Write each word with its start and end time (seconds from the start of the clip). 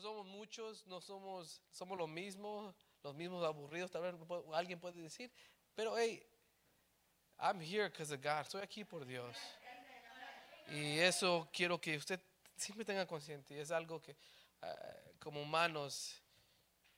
Somos 0.00 0.26
muchos, 0.26 0.86
no 0.86 1.00
somos, 1.00 1.60
somos 1.70 1.98
los 1.98 2.08
mismos, 2.08 2.74
los 3.02 3.14
mismos 3.14 3.44
aburridos, 3.44 3.90
tal 3.90 4.02
vez 4.02 4.14
alguien 4.54 4.80
puede 4.80 5.00
decir, 5.00 5.30
pero 5.74 5.96
hey, 5.96 6.26
I'm 7.38 7.60
here 7.60 7.88
because 7.88 8.12
of 8.12 8.22
God, 8.22 8.40
estoy 8.42 8.62
aquí 8.62 8.84
por 8.84 9.04
Dios. 9.04 9.36
Y 10.68 10.98
eso 10.98 11.48
quiero 11.52 11.80
que 11.80 11.96
usted 11.96 12.20
siempre 12.56 12.84
tenga 12.84 13.06
consciente, 13.06 13.60
es 13.60 13.70
algo 13.70 14.00
que 14.00 14.16
ah, 14.62 14.76
como 15.18 15.42
humanos 15.42 16.22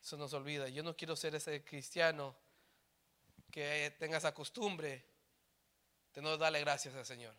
se 0.00 0.16
nos 0.16 0.32
olvida. 0.32 0.68
Yo 0.68 0.82
no 0.82 0.96
quiero 0.96 1.16
ser 1.16 1.34
ese 1.34 1.64
cristiano 1.64 2.34
que 3.50 3.94
tenga 3.98 4.18
esa 4.18 4.34
costumbre 4.34 5.04
de 6.14 6.22
no 6.22 6.36
darle 6.36 6.60
gracias 6.60 6.94
al 6.94 7.06
Señor. 7.06 7.34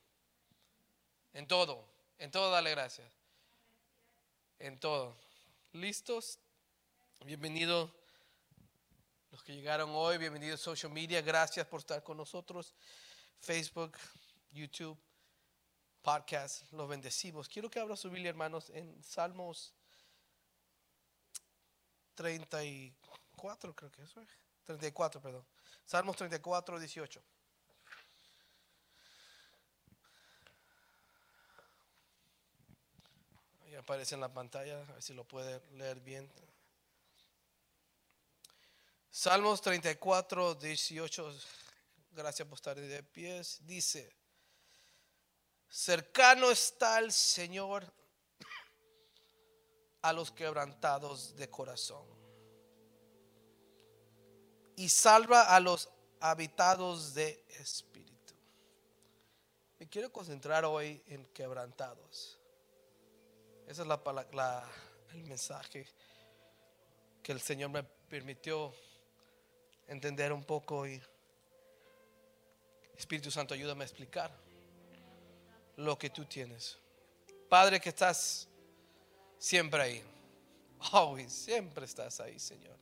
En 1.33 1.47
todo, 1.47 1.87
en 2.17 2.31
todo 2.31 2.51
darle 2.51 2.71
gracias. 2.71 3.11
En 4.59 4.79
todo. 4.79 5.17
¿Listos? 5.73 6.37
Bienvenido 7.25 7.91
los 9.31 9.41
que 9.41 9.55
llegaron 9.55 9.89
hoy, 9.95 10.19
bienvenidos 10.19 10.61
a 10.61 10.63
social 10.65 10.91
media, 10.91 11.19
gracias 11.23 11.65
por 11.65 11.79
estar 11.79 12.03
con 12.03 12.15
nosotros. 12.15 12.75
Facebook, 13.39 13.97
YouTube, 14.51 14.95
podcast, 16.03 16.71
los 16.73 16.87
bendecimos. 16.87 17.49
Quiero 17.49 17.71
que 17.71 17.79
abra 17.79 17.95
su 17.95 18.11
Biblia, 18.11 18.29
hermanos, 18.29 18.69
en 18.69 19.03
Salmos 19.03 19.73
34, 22.13 23.75
creo 23.75 23.91
que 23.91 24.03
es, 24.03 24.13
34, 24.65 25.19
perdón. 25.19 25.43
Salmos 25.85 26.15
34, 26.17 26.79
18. 26.79 27.23
Ahí 33.73 33.79
aparece 33.79 34.13
en 34.13 34.21
la 34.21 34.31
pantalla, 34.31 34.79
a 34.79 34.83
ver 34.83 35.01
si 35.01 35.15
lo 35.15 35.23
puede 35.23 35.59
leer 35.71 35.99
bien. 35.99 36.31
Salmos 39.09 39.61
34, 39.61 40.53
18. 40.53 41.35
Gracias 42.11 42.47
por 42.47 42.55
estar 42.59 42.79
de 42.79 43.01
pies. 43.01 43.65
Dice, 43.65 44.15
cercano 45.67 46.51
está 46.51 46.99
el 46.99 47.11
Señor 47.11 47.91
a 50.03 50.13
los 50.13 50.29
quebrantados 50.29 51.35
de 51.35 51.49
corazón 51.49 52.05
y 54.75 54.87
salva 54.87 55.55
a 55.55 55.59
los 55.59 55.89
habitados 56.19 57.15
de 57.15 57.43
espíritu. 57.59 58.35
Me 59.79 59.89
quiero 59.89 60.13
concentrar 60.13 60.63
hoy 60.63 61.01
en 61.07 61.25
quebrantados. 61.33 62.39
Ese 63.67 63.81
es 63.81 63.87
la, 63.87 64.69
el 65.13 65.23
mensaje 65.23 65.87
que 67.21 67.31
el 67.31 67.39
Señor 67.39 67.69
me 67.69 67.83
permitió 67.83 68.73
entender 69.87 70.33
un 70.33 70.43
poco 70.43 70.85
y 70.85 71.01
Espíritu 72.97 73.31
Santo, 73.31 73.53
ayúdame 73.53 73.83
a 73.83 73.87
explicar 73.87 74.31
lo 75.77 75.97
que 75.97 76.09
tú 76.09 76.25
tienes. 76.25 76.77
Padre 77.49 77.79
que 77.79 77.89
estás 77.89 78.47
siempre 79.37 79.81
ahí. 79.81 80.03
Always, 80.91 81.31
siempre 81.31 81.85
estás 81.85 82.19
ahí, 82.19 82.39
Señor. 82.39 82.77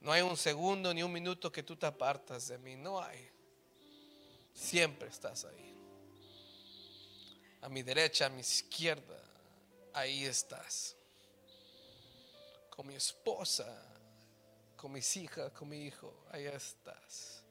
No 0.00 0.12
hay 0.12 0.22
un 0.22 0.36
segundo 0.36 0.92
ni 0.94 1.02
un 1.02 1.12
minuto 1.12 1.50
que 1.50 1.62
tú 1.62 1.76
te 1.76 1.86
apartas 1.86 2.48
de 2.48 2.58
mí. 2.58 2.76
No 2.76 3.02
hay. 3.02 3.28
Siempre 4.54 5.08
estás 5.08 5.44
ahí. 5.44 5.75
A 7.66 7.68
mi 7.68 7.82
derecha, 7.82 8.26
a 8.26 8.28
mi 8.30 8.40
izquierda, 8.40 9.20
ahí 9.92 10.24
estás. 10.24 10.96
Con 12.70 12.86
mi 12.86 12.94
esposa, 12.94 13.66
con 14.76 14.92
mis 14.92 15.16
hijas, 15.16 15.52
con 15.52 15.68
mi 15.68 15.84
hijo, 15.84 16.26
ahí 16.30 16.46
estás. 16.46 17.42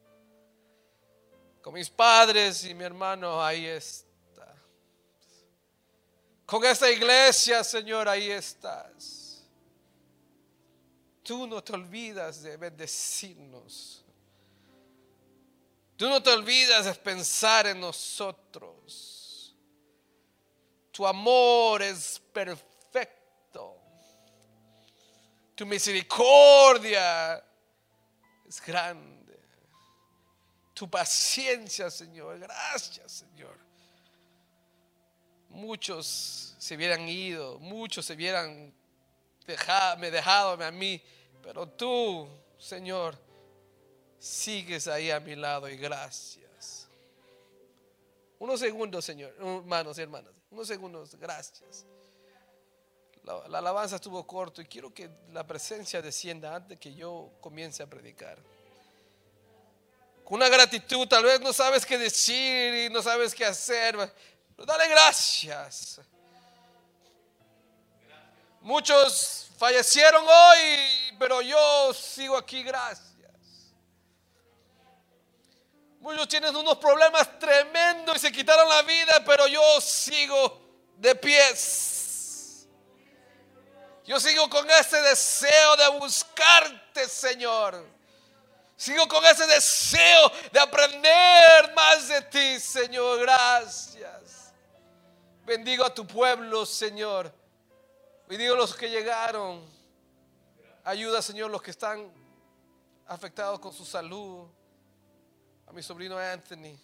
Con 1.62 1.76
mis 1.76 1.90
padres 1.90 2.66
y 2.66 2.74
mi 2.74 2.84
hermano, 2.84 3.44
ahí 3.44 3.66
estás 3.66 4.16
con 6.46 6.64
esta 6.64 6.92
iglesia, 6.92 7.64
Señor, 7.64 8.08
ahí 8.08 8.30
estás. 8.30 9.44
Tú 11.24 11.48
no 11.48 11.64
te 11.64 11.74
olvidas 11.74 12.44
de 12.44 12.56
bendecirnos. 12.56 14.04
Tú 15.98 16.08
no 16.08 16.22
te 16.22 16.30
olvidas 16.30 16.86
de 16.86 16.94
pensar 16.94 17.66
en 17.66 17.80
nosotros. 17.80 19.25
Tu 20.96 21.06
amor 21.06 21.82
es 21.82 22.22
perfecto. 22.32 23.78
Tu 25.54 25.66
misericordia 25.66 27.44
es 28.48 28.62
grande. 28.62 29.40
Tu 30.74 30.90
paciencia, 30.90 31.90
Señor. 31.90 32.40
Gracias, 32.40 33.12
Señor 33.12 33.66
muchos 35.56 36.54
se 36.58 36.76
hubieran 36.76 37.08
ido, 37.08 37.58
muchos 37.60 38.06
se 38.06 38.14
hubieran 38.14 38.74
dejado, 39.48 39.98
me 39.98 40.12
dejado 40.12 40.62
a 40.64 40.72
mí, 40.72 41.02
pero 41.42 41.68
tú, 41.68 42.28
Señor, 42.58 43.18
sigues 44.20 44.88
ahí 44.88 45.12
a 45.12 45.20
mi 45.20 45.36
lado 45.36 45.70
y 45.70 45.78
gracias. 45.78 46.90
Unos 48.38 48.60
segundos, 48.60 49.06
Señor, 49.06 49.34
hermanos 49.40 49.98
y 49.98 50.02
hermanas, 50.02 50.34
unos 50.52 50.68
segundos, 50.68 51.16
gracias. 51.16 51.86
La, 53.24 53.48
la, 53.48 53.58
alabanza 53.58 53.96
estuvo 53.96 54.26
corto 54.26 54.62
y 54.62 54.66
quiero 54.66 54.94
que 54.94 55.10
la 55.34 55.46
presencia 55.46 56.02
descienda 56.02 56.56
antes 56.56 56.80
que 56.80 56.94
yo 56.94 57.32
comience 57.42 57.82
a 57.82 57.88
predicar. 57.88 58.38
Con 60.24 60.38
una 60.38 60.50
gratitud, 60.50 61.08
tal 61.08 61.24
vez 61.24 61.40
no 61.42 61.54
sabes 61.54 61.86
qué 61.86 61.98
decir 61.98 62.86
y 62.86 62.90
no 62.90 63.02
sabes 63.02 63.34
qué 63.34 63.46
hacer, 63.46 63.96
Dale 64.58 64.88
gracias. 64.88 66.00
Muchos 68.62 69.52
fallecieron 69.58 70.26
hoy, 70.26 71.16
pero 71.20 71.42
yo 71.42 71.94
sigo 71.94 72.38
aquí, 72.38 72.64
gracias. 72.64 73.15
Muchos 76.06 76.28
tienen 76.28 76.56
unos 76.56 76.78
problemas 76.78 77.40
tremendos 77.40 78.18
y 78.18 78.20
se 78.20 78.32
quitaron 78.32 78.70
la 78.70 78.84
vida, 78.84 79.24
pero 79.26 79.48
yo 79.48 79.82
sigo 79.82 80.62
de 80.98 81.16
pies. 81.16 82.68
Yo 84.04 84.20
sigo 84.20 84.48
con 84.48 84.70
ese 84.70 85.02
deseo 85.02 85.76
de 85.78 85.88
buscarte, 85.98 87.10
Señor. 87.10 87.84
Sigo 88.76 89.08
con 89.08 89.26
ese 89.26 89.48
deseo 89.48 90.32
de 90.52 90.60
aprender 90.60 91.74
más 91.76 92.08
de 92.08 92.22
ti, 92.22 92.60
Señor. 92.60 93.22
Gracias. 93.22 94.54
Bendigo 95.44 95.84
a 95.84 95.92
tu 95.92 96.06
pueblo, 96.06 96.68
Señor. 96.68 97.34
Bendigo 98.28 98.54
a 98.54 98.58
los 98.58 98.76
que 98.76 98.92
llegaron. 98.92 99.68
Ayuda, 100.84 101.24
Señor, 101.24 101.50
los 101.50 101.64
que 101.64 101.72
están 101.72 102.14
afectados 103.08 103.60
con 103.60 103.74
su 103.74 103.84
salud. 103.84 104.48
A 105.68 105.72
mi 105.72 105.82
sobrino 105.82 106.18
Anthony. 106.18 106.78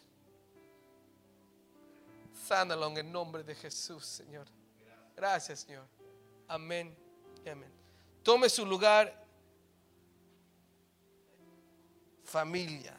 Sánalo 2.47 2.88
en 2.88 2.97
el 2.97 3.12
nombre 3.12 3.44
de 3.44 3.56
Jesús, 3.56 4.06
Señor. 4.06 4.47
Gracias, 5.16 5.62
Señor. 5.62 5.86
Amén 6.47 6.96
y 7.46 7.50
amén. 7.50 7.72
Tome 8.24 8.50
su 8.50 8.66
lugar, 8.66 9.25
familia. 12.24 12.97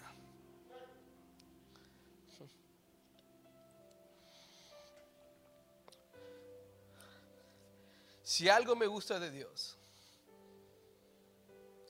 Si 8.22 8.49
algo 8.49 8.75
me 8.75 8.87
gusta 8.87 9.20
de 9.20 9.31
Dios, 9.31 9.76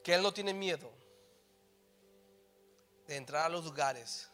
que 0.03 0.13
Él 0.13 0.23
no 0.23 0.33
tiene 0.33 0.53
miedo 0.53 1.02
de 3.13 3.19
entrar 3.19 3.45
a 3.45 3.49
los 3.51 3.65
lugares 3.65 4.31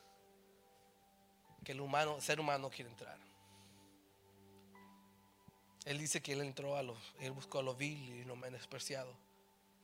que 1.65 1.73
el 1.73 1.81
humano, 1.81 2.21
ser 2.21 2.39
humano 2.39 2.71
quiere 2.71 2.89
entrar. 2.89 3.19
Él 5.85 5.99
dice 5.99 6.23
que 6.23 6.33
Él 6.33 6.43
entró 6.43 6.77
a 6.77 6.83
los, 6.83 6.97
Él 7.19 7.33
buscó 7.33 7.59
a 7.59 7.63
lo 7.63 7.75
vil 7.75 7.99
y 8.21 8.25
lo 8.25 8.37
menospreciado, 8.37 9.13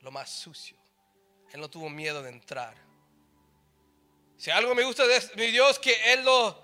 lo 0.01 0.13
más 0.13 0.31
sucio. 0.31 0.77
Él 1.53 1.61
no 1.61 1.69
tuvo 1.69 1.91
miedo 1.91 2.23
de 2.23 2.31
entrar. 2.31 2.77
Si 4.37 4.51
algo 4.51 4.75
me 4.75 4.85
gusta 4.85 5.07
de 5.07 5.21
mi 5.37 5.51
Dios, 5.51 5.79
que 5.81 6.13
Él 6.13 6.25
no, 6.25 6.57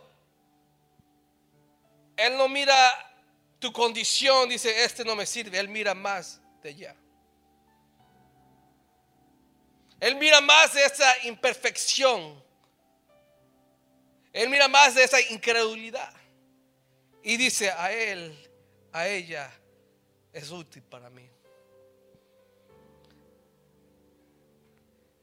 Él 2.17 2.37
no 2.37 2.49
mira 2.49 2.77
tu 3.59 3.73
condición, 3.73 4.49
dice, 4.49 4.85
este 4.85 5.05
no 5.05 5.17
me 5.17 5.27
sirve. 5.27 5.59
Él 5.59 5.69
mira 5.69 5.95
más 5.95 6.41
de 6.63 6.69
allá. 6.69 6.97
Él 10.01 10.17
mira 10.17 10.41
más 10.41 10.73
de 10.75 10.85
esa 10.85 11.27
imperfección. 11.27 12.43
Él 14.33 14.49
mira 14.49 14.67
más 14.67 14.95
de 14.95 15.05
esa 15.05 15.21
incredulidad. 15.21 16.13
Y 17.23 17.37
dice 17.37 17.71
a 17.71 17.93
él, 17.93 18.51
a 18.93 19.07
ella, 19.07 19.53
es 20.33 20.51
útil 20.51 20.83
para 20.83 21.11
mí. 21.11 21.29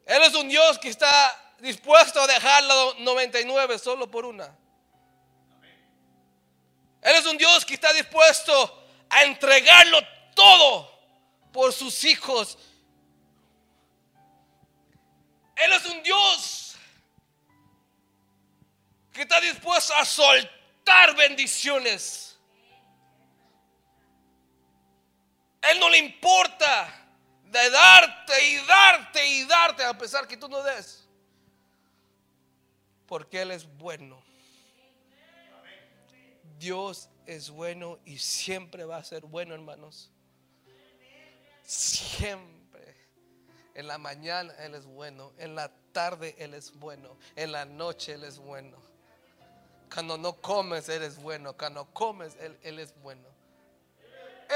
Él 0.05 0.23
es 0.23 0.35
un 0.35 0.47
Dios 0.47 0.77
que 0.77 0.89
está 0.89 1.55
dispuesto 1.59 2.21
a 2.21 2.27
dejar 2.27 2.63
la 2.63 2.93
99 2.99 3.79
solo 3.79 4.09
por 4.09 4.25
una. 4.25 4.55
Él 7.01 7.15
es 7.15 7.25
un 7.25 7.37
Dios 7.37 7.65
que 7.65 7.73
está 7.73 7.91
dispuesto 7.93 8.87
a 9.09 9.23
entregarlo 9.23 9.99
todo 10.33 10.97
por 11.51 11.73
sus 11.73 12.03
hijos. 12.03 12.57
Él 15.57 15.73
es 15.73 15.85
un 15.85 16.03
Dios 16.03 16.75
que 19.11 19.23
está 19.23 19.41
dispuesto 19.41 19.95
a 19.95 20.05
soltar 20.05 21.15
bendiciones. 21.15 22.37
Él 25.61 25.79
no 25.79 25.89
le 25.89 25.97
importa 25.97 26.93
de 27.43 27.69
darte 27.69 28.47
y 28.47 28.55
darte 28.65 29.27
y 29.27 29.45
darte 29.45 29.83
a 29.83 29.97
pesar 29.97 30.27
que 30.27 30.37
tú 30.37 30.47
no 30.47 30.61
des. 30.61 31.07
Porque 33.07 33.41
Él 33.41 33.51
es 33.51 33.65
bueno. 33.77 34.23
Dios 36.59 37.09
es 37.25 37.49
bueno 37.49 37.99
y 38.05 38.19
siempre 38.19 38.85
va 38.85 38.97
a 38.97 39.03
ser 39.03 39.23
bueno, 39.23 39.53
hermanos. 39.53 40.11
Siempre. 41.63 42.56
En 43.77 43.85
la 43.85 43.99
mañana 43.99 44.53
Él 44.57 44.73
es 44.73 44.87
bueno. 44.87 45.33
En 45.37 45.53
la 45.53 45.71
tarde 45.91 46.35
Él 46.39 46.55
es 46.55 46.73
bueno. 46.73 47.15
En 47.35 47.51
la 47.51 47.63
noche 47.63 48.13
Él 48.13 48.23
es 48.23 48.39
bueno. 48.39 48.75
Cuando 49.93 50.17
no 50.17 50.33
comes 50.33 50.89
Él 50.89 51.03
es 51.03 51.21
bueno. 51.21 51.55
Cuando 51.55 51.85
comes 51.93 52.35
Él, 52.39 52.57
él 52.63 52.79
es 52.79 52.99
bueno. 53.03 53.29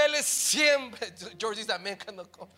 Él 0.06 0.16
es 0.16 0.26
siempre. 0.26 1.14
George 1.38 1.64
también 1.66 2.00
cuando 2.04 2.30
come. 2.32 2.52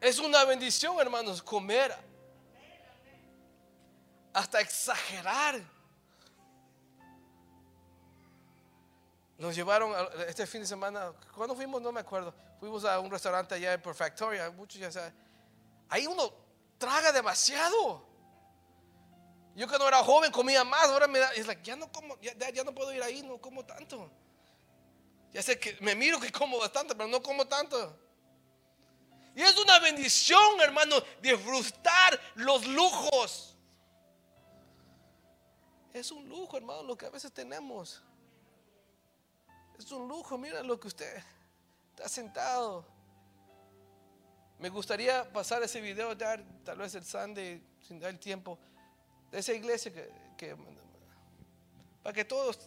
Es 0.00 0.20
una 0.20 0.44
bendición, 0.44 1.00
hermanos, 1.00 1.42
comer 1.42 1.92
hasta 4.32 4.60
exagerar. 4.60 5.60
Nos 9.36 9.56
llevaron 9.56 9.92
este 10.28 10.46
fin 10.46 10.60
de 10.60 10.66
semana, 10.68 11.12
cuando 11.34 11.56
fuimos 11.56 11.82
no 11.82 11.90
me 11.90 12.00
acuerdo, 12.00 12.32
fuimos 12.60 12.84
a 12.84 13.00
un 13.00 13.10
restaurante 13.10 13.54
allá 13.54 13.72
en 13.72 13.80
Perfectoria, 13.80 14.50
muchos 14.50 14.78
ya 14.78 14.92
saben. 14.92 15.14
Ahí 15.88 16.06
uno 16.06 16.30
traga 16.78 17.10
demasiado. 17.10 18.06
Yo 19.56 19.66
cuando 19.66 19.88
era 19.88 20.04
joven 20.04 20.30
comía 20.30 20.62
más, 20.62 20.84
ahora 20.84 21.08
me 21.08 21.18
da, 21.18 21.32
es 21.32 21.46
like, 21.46 21.62
ya 21.62 21.74
no 21.74 21.90
como, 21.90 22.20
ya, 22.20 22.34
ya 22.50 22.62
no 22.62 22.72
puedo 22.74 22.92
ir 22.92 23.02
ahí, 23.02 23.22
no 23.22 23.40
como 23.40 23.64
tanto. 23.64 24.10
Ya 25.32 25.42
sé 25.42 25.58
que 25.58 25.76
me 25.80 25.94
miro 25.94 26.20
que 26.20 26.30
como 26.30 26.58
bastante, 26.58 26.94
pero 26.94 27.08
no 27.08 27.22
como 27.22 27.46
tanto. 27.46 27.98
Y 29.34 29.42
es 29.42 29.56
una 29.56 29.78
bendición, 29.78 30.60
hermano, 30.60 30.96
disfrutar 31.22 32.20
los 32.34 32.66
lujos. 32.66 33.56
Es 35.94 36.10
un 36.10 36.28
lujo, 36.28 36.56
hermano, 36.56 36.82
lo 36.82 36.96
que 36.96 37.06
a 37.06 37.10
veces 37.10 37.32
tenemos. 37.32 38.02
Es 39.78 39.90
un 39.90 40.06
lujo, 40.06 40.36
mira 40.36 40.62
lo 40.62 40.78
que 40.78 40.88
usted 40.88 41.22
está 42.00 42.08
sentado. 42.08 42.86
Me 44.58 44.70
gustaría 44.70 45.30
pasar 45.30 45.62
ese 45.62 45.82
video, 45.82 46.14
dar 46.14 46.42
tal 46.64 46.78
vez 46.78 46.94
el 46.94 47.04
Sunday, 47.04 47.62
sin 47.86 48.00
dar 48.00 48.08
el 48.08 48.18
tiempo, 48.18 48.58
de 49.30 49.38
esa 49.38 49.52
iglesia 49.52 49.92
que, 50.36 50.56
para 52.02 52.14
que 52.14 52.24
todos, 52.24 52.58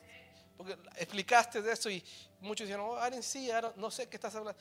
porque 0.56 0.78
explicaste 0.98 1.64
de 1.64 1.72
eso 1.72 1.90
y 1.90 2.04
muchos 2.42 2.68
dijeron, 2.68 2.86
oh, 2.88 2.96
Aaron, 2.96 3.24
sí, 3.24 3.50
no 3.78 3.90
sé 3.90 4.08
qué 4.08 4.18
estás 4.18 4.36
hablando, 4.36 4.60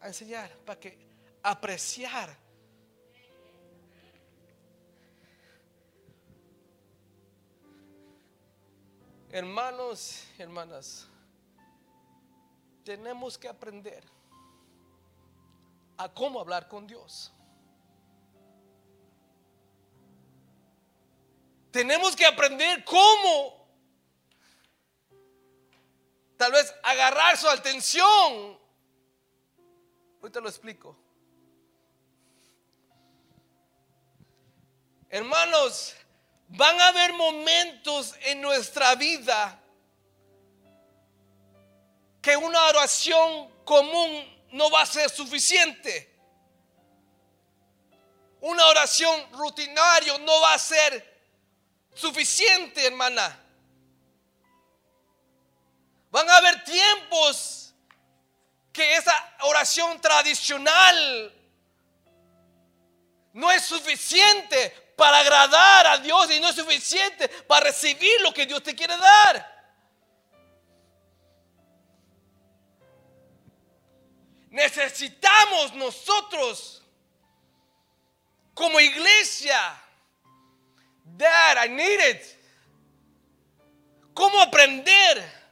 a 0.00 0.08
enseñar, 0.08 0.50
para 0.66 0.78
que 0.78 0.98
apreciar. 1.42 2.36
Hermanos 9.30 10.26
hermanas, 10.38 11.08
tenemos 12.84 13.38
que 13.38 13.48
aprender 13.48 14.04
a 15.96 16.08
cómo 16.08 16.40
hablar 16.40 16.68
con 16.68 16.86
Dios. 16.86 17.32
Tenemos 21.70 22.14
que 22.14 22.26
aprender 22.26 22.84
cómo 22.84 23.66
tal 26.36 26.52
vez 26.52 26.74
agarrar 26.82 27.36
su 27.36 27.48
atención. 27.48 28.58
Ahorita 30.20 30.40
lo 30.40 30.48
explico. 30.48 30.96
Hermanos, 35.08 35.94
van 36.48 36.80
a 36.80 36.88
haber 36.88 37.12
momentos 37.12 38.14
en 38.22 38.40
nuestra 38.40 38.94
vida 38.94 39.61
que 42.22 42.36
una 42.36 42.68
oración 42.68 43.52
común 43.64 44.46
no 44.52 44.70
va 44.70 44.82
a 44.82 44.86
ser 44.86 45.10
suficiente. 45.10 46.08
Una 48.40 48.64
oración 48.66 49.32
rutinaria 49.32 50.16
no 50.18 50.40
va 50.40 50.54
a 50.54 50.58
ser 50.58 51.12
suficiente, 51.92 52.86
hermana. 52.86 53.38
Van 56.10 56.28
a 56.30 56.36
haber 56.36 56.62
tiempos 56.64 57.74
que 58.72 58.96
esa 58.96 59.36
oración 59.40 60.00
tradicional 60.00 61.34
no 63.32 63.50
es 63.50 63.64
suficiente 63.64 64.94
para 64.96 65.18
agradar 65.18 65.86
a 65.88 65.98
Dios 65.98 66.30
y 66.30 66.38
no 66.38 66.48
es 66.48 66.54
suficiente 66.54 67.28
para 67.28 67.66
recibir 67.66 68.20
lo 68.20 68.32
que 68.32 68.46
Dios 68.46 68.62
te 68.62 68.74
quiere 68.76 68.96
dar. 68.96 69.51
Necesitamos 74.52 75.74
nosotros 75.74 76.82
como 78.54 78.78
iglesia, 78.78 79.58
Dad, 81.04 81.64
I 81.64 81.68
need 81.70 82.00
it. 82.10 82.22
¿Cómo 84.14 84.40
aprender 84.40 85.42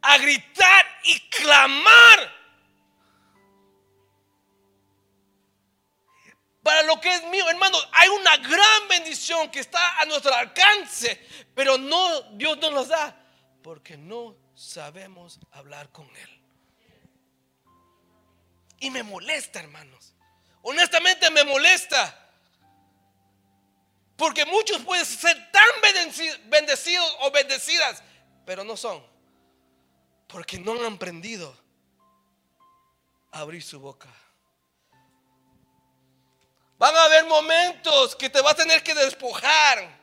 a 0.00 0.18
gritar 0.18 0.86
y 1.04 1.18
clamar 1.28 2.32
para 6.62 6.82
lo 6.84 7.00
que 7.00 7.12
es 7.12 7.24
mío. 7.24 7.48
Hermano, 7.48 7.76
hay 7.92 8.08
una 8.08 8.36
gran 8.36 8.88
bendición 8.88 9.50
que 9.50 9.60
está 9.60 10.00
a 10.00 10.04
nuestro 10.04 10.32
alcance, 10.32 11.26
pero 11.54 11.76
no 11.76 12.22
Dios 12.32 12.58
no 12.58 12.70
nos 12.70 12.88
da 12.88 13.16
porque 13.62 13.96
no 13.96 14.36
sabemos 14.54 15.40
hablar 15.50 15.90
con 15.90 16.06
él. 16.16 16.41
Y 18.82 18.90
me 18.90 19.04
molesta, 19.04 19.60
hermanos. 19.60 20.12
Honestamente 20.62 21.30
me 21.30 21.44
molesta. 21.44 22.18
Porque 24.16 24.44
muchos 24.44 24.82
pueden 24.82 25.06
ser 25.06 25.52
tan 25.52 25.70
bendecidos 26.50 27.16
o 27.20 27.30
bendecidas, 27.30 28.02
pero 28.44 28.64
no 28.64 28.76
son. 28.76 29.00
Porque 30.26 30.58
no 30.58 30.72
han 30.72 30.94
aprendido 30.94 31.56
a 33.30 33.38
abrir 33.38 33.62
su 33.62 33.78
boca. 33.78 34.08
Van 36.76 36.96
a 36.96 37.04
haber 37.04 37.24
momentos 37.26 38.16
que 38.16 38.30
te 38.30 38.40
vas 38.40 38.54
a 38.54 38.56
tener 38.56 38.82
que 38.82 38.96
despojar 38.96 39.96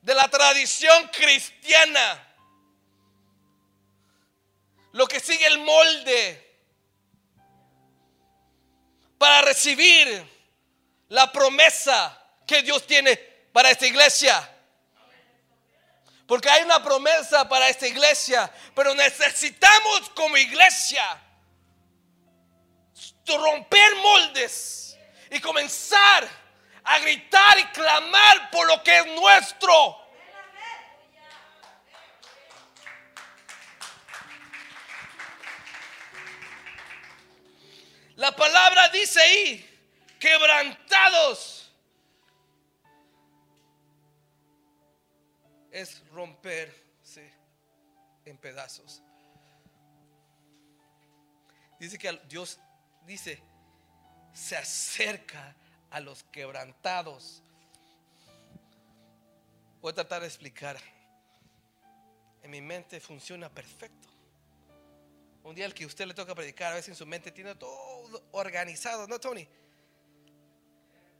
de 0.00 0.14
la 0.14 0.26
tradición 0.28 1.08
cristiana. 1.08 2.34
Lo 4.92 5.06
que 5.06 5.20
sigue 5.20 5.46
el 5.46 5.58
molde 5.58 6.45
recibir 9.56 10.22
la 11.08 11.32
promesa 11.32 12.16
que 12.46 12.62
Dios 12.62 12.86
tiene 12.86 13.16
para 13.52 13.70
esta 13.70 13.86
iglesia. 13.86 14.52
Porque 16.26 16.50
hay 16.50 16.62
una 16.64 16.82
promesa 16.82 17.48
para 17.48 17.68
esta 17.68 17.86
iglesia, 17.86 18.52
pero 18.74 18.94
necesitamos 18.94 20.10
como 20.10 20.36
iglesia 20.36 21.22
romper 23.26 23.96
moldes 23.96 24.96
y 25.30 25.40
comenzar 25.40 26.28
a 26.84 26.98
gritar 27.00 27.58
y 27.58 27.64
clamar 27.68 28.50
por 28.50 28.66
lo 28.68 28.82
que 28.82 28.98
es 28.98 29.06
nuestro. 29.06 30.05
La 38.16 38.34
palabra 38.34 38.88
dice 38.88 39.20
ahí, 39.20 39.78
quebrantados. 40.18 41.70
Es 45.70 46.02
romperse 46.08 47.30
en 48.24 48.38
pedazos. 48.38 49.02
Dice 51.78 51.98
que 51.98 52.18
Dios 52.26 52.58
dice, 53.04 53.42
se 54.32 54.56
acerca 54.56 55.54
a 55.90 56.00
los 56.00 56.24
quebrantados. 56.24 57.42
Voy 59.82 59.92
a 59.92 59.94
tratar 59.94 60.22
de 60.22 60.28
explicar. 60.28 60.78
En 62.42 62.50
mi 62.50 62.62
mente 62.62 62.98
funciona 62.98 63.50
perfecto. 63.50 64.15
Un 65.46 65.54
día 65.54 65.64
al 65.64 65.74
que 65.74 65.86
usted 65.86 66.08
le 66.08 66.12
toca 66.12 66.34
predicar, 66.34 66.72
a 66.72 66.74
veces 66.74 66.88
en 66.88 66.96
su 66.96 67.06
mente 67.06 67.30
tiene 67.30 67.54
todo 67.54 68.20
organizado, 68.32 69.06
¿no, 69.06 69.20
Tony? 69.20 69.46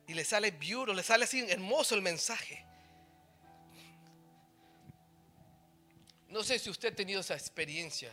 Y 0.09 0.15
le 0.15 0.25
sale 0.25 0.51
beautiful, 0.51 0.97
le 0.97 1.05
sale 1.05 1.23
así 1.23 1.49
hermoso 1.49 1.95
el 1.95 2.03
mensaje. 2.03 2.67
No 6.27 6.43
sé 6.43 6.59
si 6.59 6.69
usted 6.69 6.93
ha 6.93 6.97
tenido 6.97 7.21
esa 7.21 7.35
experiencia 7.35 8.13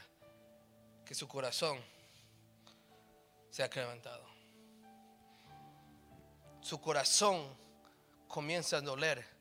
que 1.03 1.15
su 1.15 1.27
corazón 1.27 1.83
se 3.49 3.63
ha 3.63 3.67
levantado. 3.69 4.23
Su 6.61 6.79
corazón 6.79 7.57
comienza 8.27 8.77
a 8.77 8.81
doler. 8.81 9.32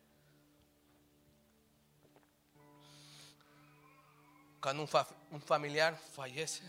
Cuando 4.62 4.88
un, 5.32 5.40
familiar 5.40 5.98
fallece, 6.14 6.62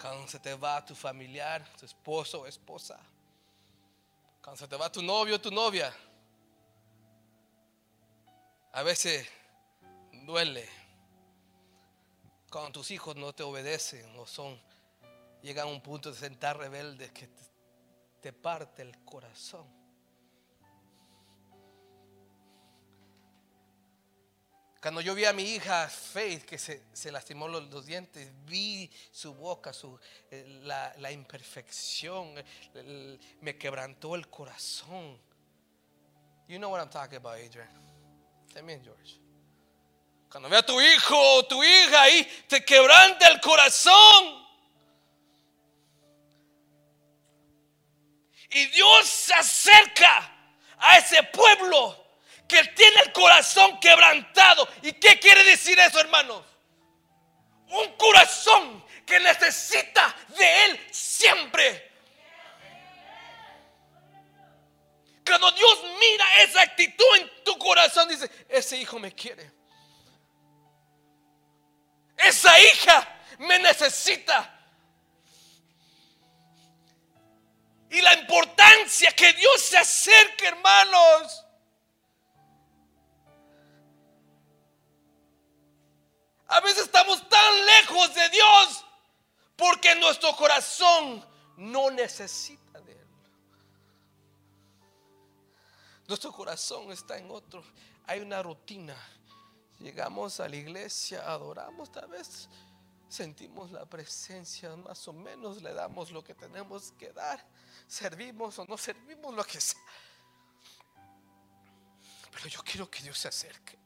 cuando 0.00 0.26
se 0.26 0.40
te 0.40 0.52
va 0.56 0.84
tu 0.84 0.96
familiar, 0.96 1.64
tu 1.78 1.86
esposo 1.86 2.40
o 2.40 2.46
esposa, 2.48 2.98
cuando 4.42 4.58
se 4.58 4.66
te 4.66 4.76
va 4.76 4.90
tu 4.90 5.00
novio 5.00 5.36
o 5.36 5.40
tu 5.40 5.52
novia, 5.52 5.94
a 8.72 8.82
veces 8.82 9.28
duele. 10.24 10.68
Cuando 12.50 12.72
tus 12.72 12.90
hijos 12.90 13.14
no 13.14 13.32
te 13.32 13.44
obedecen 13.44 14.18
o 14.18 14.26
son, 14.26 14.60
llegan 15.40 15.68
a 15.68 15.70
un 15.70 15.80
punto 15.80 16.10
de 16.10 16.18
sentar 16.18 16.58
rebelde 16.58 17.12
que 17.12 17.28
te, 18.20 18.32
parte 18.32 18.82
el 18.82 19.04
corazón. 19.04 19.77
Cuando 24.80 25.00
yo 25.00 25.14
vi 25.14 25.24
a 25.24 25.32
mi 25.32 25.42
hija 25.42 25.88
Faith 25.88 26.44
que 26.44 26.56
se, 26.56 27.10
lastimó 27.10 27.48
los, 27.48 27.84
dientes, 27.84 28.30
vi 28.44 28.88
su 29.10 29.34
boca, 29.34 29.72
su, 29.72 29.98
eh, 30.30 30.60
la, 30.62 31.10
imperfección, 31.10 32.32
me 33.40 33.58
quebrantó 33.58 34.14
el 34.14 34.28
corazón. 34.28 35.20
You 36.46 36.58
know 36.58 36.70
what 36.70 36.80
I'm 36.80 36.90
talking 36.90 37.16
about, 37.16 37.38
Adrian. 37.38 37.68
También, 38.54 38.82
George. 38.82 39.20
Cuando 40.30 40.48
ve 40.48 40.56
a 40.56 40.64
tu 40.64 40.80
hijo 40.80 41.16
o 41.16 41.46
tu 41.46 41.62
hija 41.62 42.02
ahí, 42.02 42.44
te 42.46 42.64
quebranta 42.64 43.28
el 43.28 43.40
corazón. 43.40 44.46
Y 48.50 48.66
Dios 48.66 49.06
se 49.06 49.34
acerca 49.34 50.32
a 50.78 50.98
ese 50.98 51.22
pueblo 51.24 52.07
que 52.48 52.64
tiene 52.64 53.02
el 53.02 53.12
corazón 53.12 53.78
quebrantado. 53.78 54.66
¿Y 54.82 54.92
qué 54.94 55.20
quiere 55.20 55.44
decir 55.44 55.78
eso, 55.78 56.00
hermanos? 56.00 56.42
Un 57.68 57.92
corazón 57.96 58.82
que 59.04 59.20
necesita 59.20 60.16
de 60.28 60.64
Él 60.64 60.86
siempre. 60.90 61.92
Cuando 65.24 65.52
Dios 65.52 65.84
mira 66.00 66.42
esa 66.42 66.62
actitud 66.62 67.16
en 67.16 67.44
tu 67.44 67.58
corazón, 67.58 68.08
dice, 68.08 68.30
ese 68.48 68.78
hijo 68.78 68.98
me 68.98 69.12
quiere. 69.14 69.52
Esa 72.16 72.58
hija 72.58 73.20
me 73.40 73.58
necesita. 73.58 74.54
Y 77.90 78.00
la 78.00 78.14
importancia 78.14 79.12
que 79.12 79.34
Dios 79.34 79.62
se 79.62 79.76
acerque, 79.76 80.46
hermanos. 80.46 81.44
A 86.48 86.60
veces 86.60 86.84
estamos 86.84 87.28
tan 87.28 87.66
lejos 87.66 88.14
de 88.14 88.28
Dios 88.30 88.84
porque 89.56 89.94
nuestro 89.96 90.34
corazón 90.36 91.24
no 91.56 91.90
necesita 91.90 92.80
de 92.80 92.92
Él. 92.92 93.08
Nuestro 96.06 96.32
corazón 96.32 96.90
está 96.90 97.18
en 97.18 97.30
otro. 97.30 97.62
Hay 98.06 98.20
una 98.20 98.42
rutina 98.42 98.96
Llegamos 99.80 100.40
a 100.40 100.48
la 100.48 100.56
iglesia, 100.56 101.22
adoramos, 101.30 101.92
tal 101.92 102.08
vez 102.08 102.48
sentimos 103.08 103.70
la 103.70 103.86
presencia, 103.86 104.74
más 104.76 105.06
o 105.06 105.12
menos 105.12 105.62
le 105.62 105.72
damos 105.72 106.10
lo 106.10 106.22
que 106.22 106.34
tenemos 106.34 106.92
que 106.98 107.12
dar, 107.12 107.44
servimos 107.86 108.58
o 108.58 108.64
no 108.66 108.76
servimos, 108.76 109.34
lo 109.34 109.44
que 109.44 109.60
sea. 109.60 109.80
Pero 112.32 112.48
yo 112.48 112.62
quiero 112.64 112.90
que 112.90 113.02
Dios 113.02 113.18
se 113.18 113.28
acerque. 113.28 113.78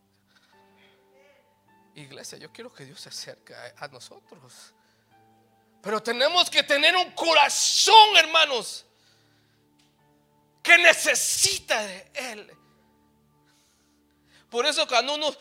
Iglesia, 1.94 2.38
yo 2.38 2.52
quiero 2.52 2.72
que 2.72 2.84
Dios 2.84 3.00
se 3.00 3.08
acerque 3.08 3.54
a, 3.54 3.88
nosotros. 3.88 4.75
Pero 5.82 6.02
tenemos 6.02 6.49
que 6.49 6.62
tener 6.62 6.96
un 6.96 7.11
corazón, 7.12 8.16
hermanos, 8.16 8.84
que 10.62 10.78
necesita 10.78 11.82
de 11.82 12.11
Él. 12.14 12.56
Por 14.49 14.66
eso 14.66 14.87
cuando 14.87 15.14
uno 15.14 15.34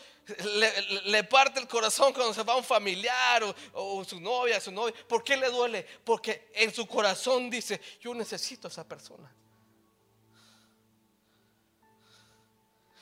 le, 1.04 1.24
parte 1.24 1.60
el 1.60 1.66
corazón 1.66 2.12
cuando 2.12 2.32
se 2.32 2.42
va 2.42 2.56
un 2.56 2.64
familiar 2.64 3.42
o, 3.72 4.04
su 4.04 4.20
novia, 4.20 4.60
su 4.60 4.70
novia. 4.70 4.94
¿Por 5.08 5.24
qué 5.24 5.36
le 5.36 5.50
duele? 5.50 5.86
Porque 6.04 6.50
en 6.54 6.72
su 6.72 6.86
corazón 6.86 7.50
dice, 7.50 7.80
yo 8.00 8.14
necesito 8.14 8.68
a 8.68 8.70
esa 8.70 8.86
persona. 8.86 9.30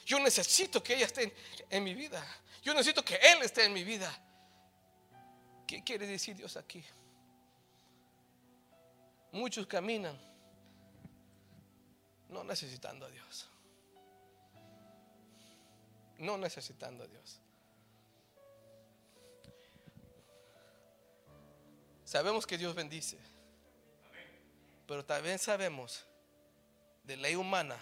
Yo 0.04 0.18
necesito 0.18 0.82
que 0.82 0.94
ella 0.94 1.06
esté 1.06 1.32
en, 1.68 1.84
mi 1.84 1.94
vida. 1.94 2.26
Yo 2.62 2.74
necesito 2.74 3.04
que 3.04 3.16
Él 3.16 3.42
esté 3.42 3.64
en 3.64 3.72
mi 3.72 3.84
vida. 3.84 4.10
¿Qué 5.66 5.82
quiere 5.82 6.06
decir 6.06 6.36
Dios 6.36 6.56
aquí? 6.56 6.84
Muchos 9.32 9.66
caminan 9.66 10.18
no 12.28 12.44
necesitando 12.44 13.06
a 13.06 13.10
Dios 13.10 13.50
no 16.20 16.36
necesitando 16.36 17.04
a 17.04 17.06
Dios. 17.06 17.40
Sabemos 22.04 22.46
que 22.46 22.58
Dios 22.58 22.74
bendice, 22.74 23.16
pero 24.86 25.04
también 25.04 25.38
sabemos 25.38 26.04
de 27.04 27.16
ley 27.16 27.36
humana 27.36 27.78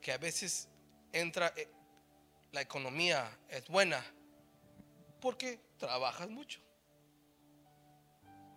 que 0.00 0.12
a 0.12 0.18
veces 0.18 0.68
entra 1.12 1.52
la 2.54 2.60
economía 2.60 3.28
es 3.48 3.66
buena 3.66 4.02
porque 5.20 5.58
trabajas 5.76 6.30
mucho, 6.30 6.60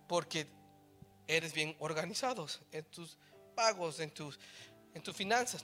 porque 0.06 0.46
eres 1.26 1.52
bien 1.52 1.74
organizado 1.80 2.46
en 2.70 2.84
tus 2.84 3.18
pagos, 3.56 3.98
en 3.98 4.12
tus, 4.12 4.38
en 4.94 5.02
tus 5.02 5.16
finanzas, 5.16 5.62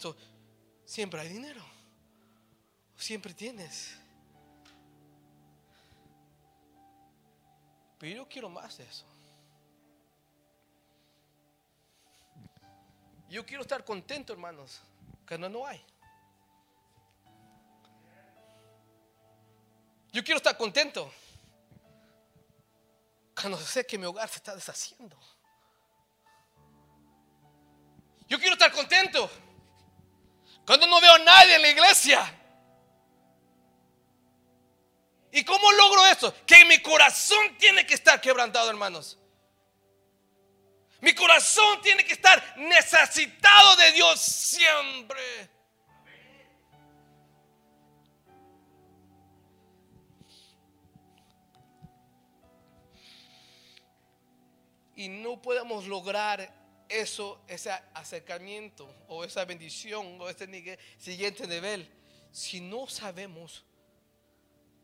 siempre 0.85 1.21
hay 1.21 1.29
dinero. 1.29 1.63
Siempre 2.97 3.33
tienes. 3.35 3.97
Pero 7.99 8.17
yo 8.17 8.29
quiero 8.29 8.49
más 8.49 8.79
de 8.79 8.85
eso. 8.85 9.07
Yo 13.29 13.47
quiero 13.47 13.63
estar 13.63 13.85
contento, 13.85 14.33
hermanos, 14.33 14.81
cuando 15.27 15.49
no 15.49 15.67
hay. 15.67 15.85
Yo 20.15 20.23
quiero 20.23 20.37
estar 20.37 20.57
contento 20.57 21.13
cuando 23.35 23.59
sé 23.59 23.85
que 23.85 23.99
mi 23.99 24.07
hogar 24.07 24.29
se 24.29 24.37
está 24.37 24.55
deshaciendo. 24.55 25.19
Yo 28.29 28.39
quiero 28.39 28.53
estar 28.53 28.71
contento 28.71 29.29
cuando 30.65 30.87
no 30.87 31.01
veo 31.01 31.15
a 31.15 31.19
nadie 31.19 31.57
en 31.57 31.63
la 31.63 31.69
iglesia. 31.69 32.41
¿Y 35.33 35.45
cómo 35.45 35.73
logro 35.73 36.07
eso? 36.07 36.33
Que 36.47 36.65
mi 36.65 36.81
corazón 36.81 37.59
tiene 37.59 37.85
que 37.85 37.95
estar 37.95 38.21
quebrantado, 38.21 38.71
hermanos. 38.71 39.19
Mi 41.01 41.13
corazón 41.13 41.83
tiene 41.83 42.05
que 42.05 42.13
estar 42.13 42.57
necesitado 42.57 43.75
de 43.75 43.91
Dios 43.91 44.21
siempre. 44.21 45.54
Y 54.97 55.09
no 55.09 55.41
podemos 55.41 55.87
lograr 55.87 56.53
eso, 56.89 57.41
ese 57.49 57.71
acercamiento 57.95 58.89
o 59.09 59.25
esa 59.25 59.45
bendición 59.45 60.21
o 60.21 60.29
ese 60.29 60.79
siguiente 60.99 61.47
nivel 61.47 61.91
si 62.31 62.61
no 62.61 62.87
sabemos 62.87 63.65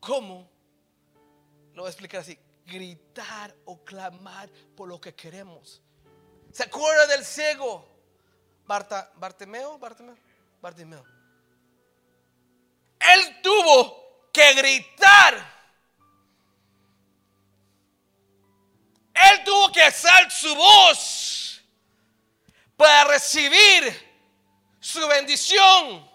¿Cómo? 0.01 0.49
Lo 1.73 1.83
voy 1.83 1.87
a 1.87 1.91
explicar 1.91 2.21
así. 2.21 2.37
gritar 2.65 3.55
o 3.65 3.83
clamar 3.83 4.49
por 4.75 4.89
lo 4.89 4.99
que 4.99 5.13
queremos. 5.13 5.81
¿Se 6.51 6.63
acuerda 6.63 7.05
del 7.07 7.23
ciego? 7.23 7.87
Barta, 8.65 9.11
Bartimeo, 9.15 9.77
Bartimeo, 9.77 10.17
Bartimeo. 10.59 11.05
Él 12.99 13.41
tuvo 13.41 14.29
que 14.33 14.53
gritar. 14.55 15.60
Él 19.29 19.43
tuvo 19.43 19.71
que 19.71 19.81
alzar 19.81 20.31
su 20.31 20.53
voz 20.55 21.61
para 22.75 23.05
recibir 23.05 24.11
su 24.79 25.05
bendición. 25.07 26.09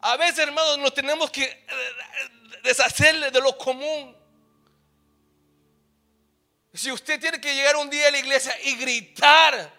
A 0.00 0.16
veces, 0.16 0.38
hermanos, 0.38 0.78
nos 0.78 0.94
tenemos 0.94 1.30
que 1.30 1.42
eh, 1.42 2.58
deshacerle 2.62 3.30
de 3.30 3.40
lo 3.40 3.56
común. 3.56 4.16
Si 6.72 6.92
usted 6.92 7.20
tiene 7.20 7.40
que 7.40 7.54
llegar 7.54 7.76
un 7.76 7.90
día 7.90 8.08
a 8.08 8.10
la 8.10 8.18
iglesia 8.18 8.54
y 8.62 8.76
gritar 8.76 9.72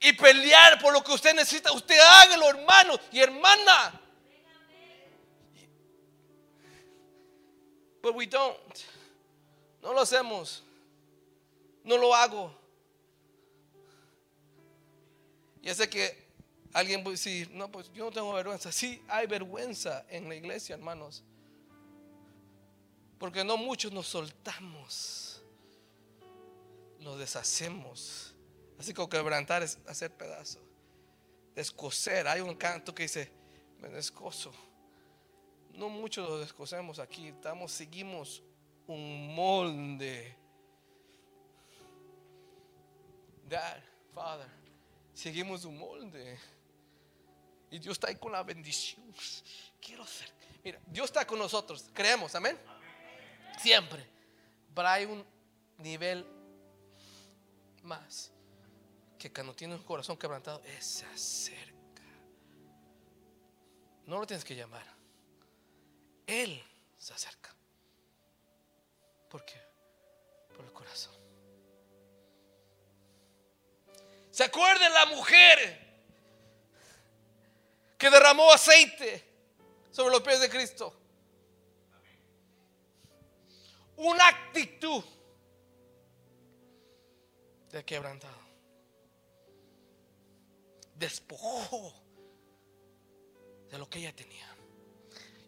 y 0.00 0.12
pelear 0.14 0.80
por 0.80 0.92
lo 0.92 1.04
que 1.04 1.12
usted 1.12 1.34
necesita, 1.34 1.70
usted 1.72 1.98
hágalo, 1.98 2.48
hermano 2.48 2.98
y 3.12 3.20
hermana. 3.20 3.99
But 8.02 8.14
we 8.14 8.26
don't. 8.26 8.84
No 9.82 9.92
lo 9.92 10.00
hacemos. 10.00 10.62
No 11.84 11.96
lo 11.96 12.14
hago. 12.14 12.52
Ya 15.62 15.74
sé 15.74 15.88
que 15.88 16.30
alguien 16.72 17.02
puede 17.02 17.16
decir, 17.16 17.50
no, 17.50 17.70
pues 17.70 17.92
yo 17.92 18.06
no 18.06 18.10
tengo 18.10 18.32
vergüenza. 18.32 18.72
Sí, 18.72 19.02
hay 19.08 19.26
vergüenza 19.26 20.06
en 20.08 20.28
la 20.28 20.34
iglesia, 20.34 20.74
hermanos. 20.74 21.22
Porque 23.18 23.44
no 23.44 23.56
muchos 23.56 23.92
nos 23.92 24.06
soltamos. 24.06 25.42
Nos 27.00 27.18
deshacemos. 27.18 28.34
Así 28.78 28.94
como 28.94 29.08
quebrantar 29.08 29.62
es 29.62 29.78
hacer 29.86 30.10
pedazo. 30.10 30.58
Descoser. 31.54 32.26
Hay 32.28 32.40
un 32.40 32.54
canto 32.54 32.94
que 32.94 33.02
dice, 33.02 33.30
me 33.78 33.88
descoso. 33.88 34.52
No 35.80 35.88
muchos 35.88 36.28
lo 36.28 36.38
descosemos 36.38 36.98
aquí. 36.98 37.28
Estamos, 37.28 37.72
seguimos 37.72 38.42
un 38.86 39.34
molde. 39.34 40.36
Dad, 43.48 43.82
Father, 44.12 44.46
seguimos 45.14 45.64
un 45.64 45.78
molde. 45.78 46.38
Y 47.70 47.78
Dios 47.78 47.94
está 47.94 48.08
ahí 48.08 48.16
con 48.16 48.30
la 48.30 48.42
bendición. 48.42 49.10
Quiero 49.80 50.04
ser. 50.06 50.30
Mira, 50.62 50.78
Dios 50.86 51.06
está 51.06 51.26
con 51.26 51.38
nosotros. 51.38 51.88
Creemos, 51.94 52.34
amén. 52.34 52.58
Siempre. 53.58 54.06
Pero 54.74 54.86
hay 54.86 55.06
un 55.06 55.24
nivel 55.78 56.26
más. 57.84 58.30
Que 59.18 59.32
cuando 59.32 59.54
tiene 59.54 59.76
un 59.76 59.82
corazón 59.82 60.18
quebrantado, 60.18 60.60
Él 60.62 60.82
se 60.82 61.06
acerca. 61.06 62.02
No 64.04 64.18
lo 64.18 64.26
tienes 64.26 64.44
que 64.44 64.54
llamar. 64.54 64.99
Él 66.30 66.62
se 66.96 67.12
acerca. 67.12 67.52
¿Por 69.28 69.44
qué? 69.44 69.60
Por 70.54 70.64
el 70.64 70.72
corazón. 70.72 71.12
¿Se 74.30 74.44
acuerdan 74.44 74.94
la 74.94 75.06
mujer 75.06 75.78
que 77.98 78.10
derramó 78.10 78.52
aceite 78.52 79.24
sobre 79.90 80.12
los 80.12 80.22
pies 80.22 80.40
de 80.40 80.48
Cristo? 80.48 80.94
Una 83.96 84.28
actitud 84.28 85.04
de 87.72 87.84
quebrantado. 87.84 88.38
Despojó 90.94 91.92
de 93.68 93.78
lo 93.78 93.90
que 93.90 93.98
ella 93.98 94.14
tenía. 94.14 94.49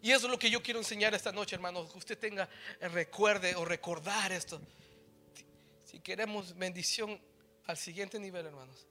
Y 0.03 0.11
eso 0.11 0.25
es 0.25 0.31
lo 0.31 0.37
que 0.37 0.49
yo 0.49 0.61
quiero 0.61 0.81
enseñar 0.81 1.13
esta 1.13 1.31
noche, 1.31 1.55
hermanos. 1.55 1.89
Que 1.89 1.97
usted 1.97 2.17
tenga, 2.17 2.49
eh, 2.81 2.89
recuerde 2.89 3.55
o 3.55 3.63
recordar 3.63 4.33
esto. 4.33 4.59
Si 5.85 5.97
queremos 6.01 6.53
bendición 6.57 7.17
al 7.67 7.77
siguiente 7.77 8.19
nivel, 8.19 8.47
hermanos. 8.47 8.85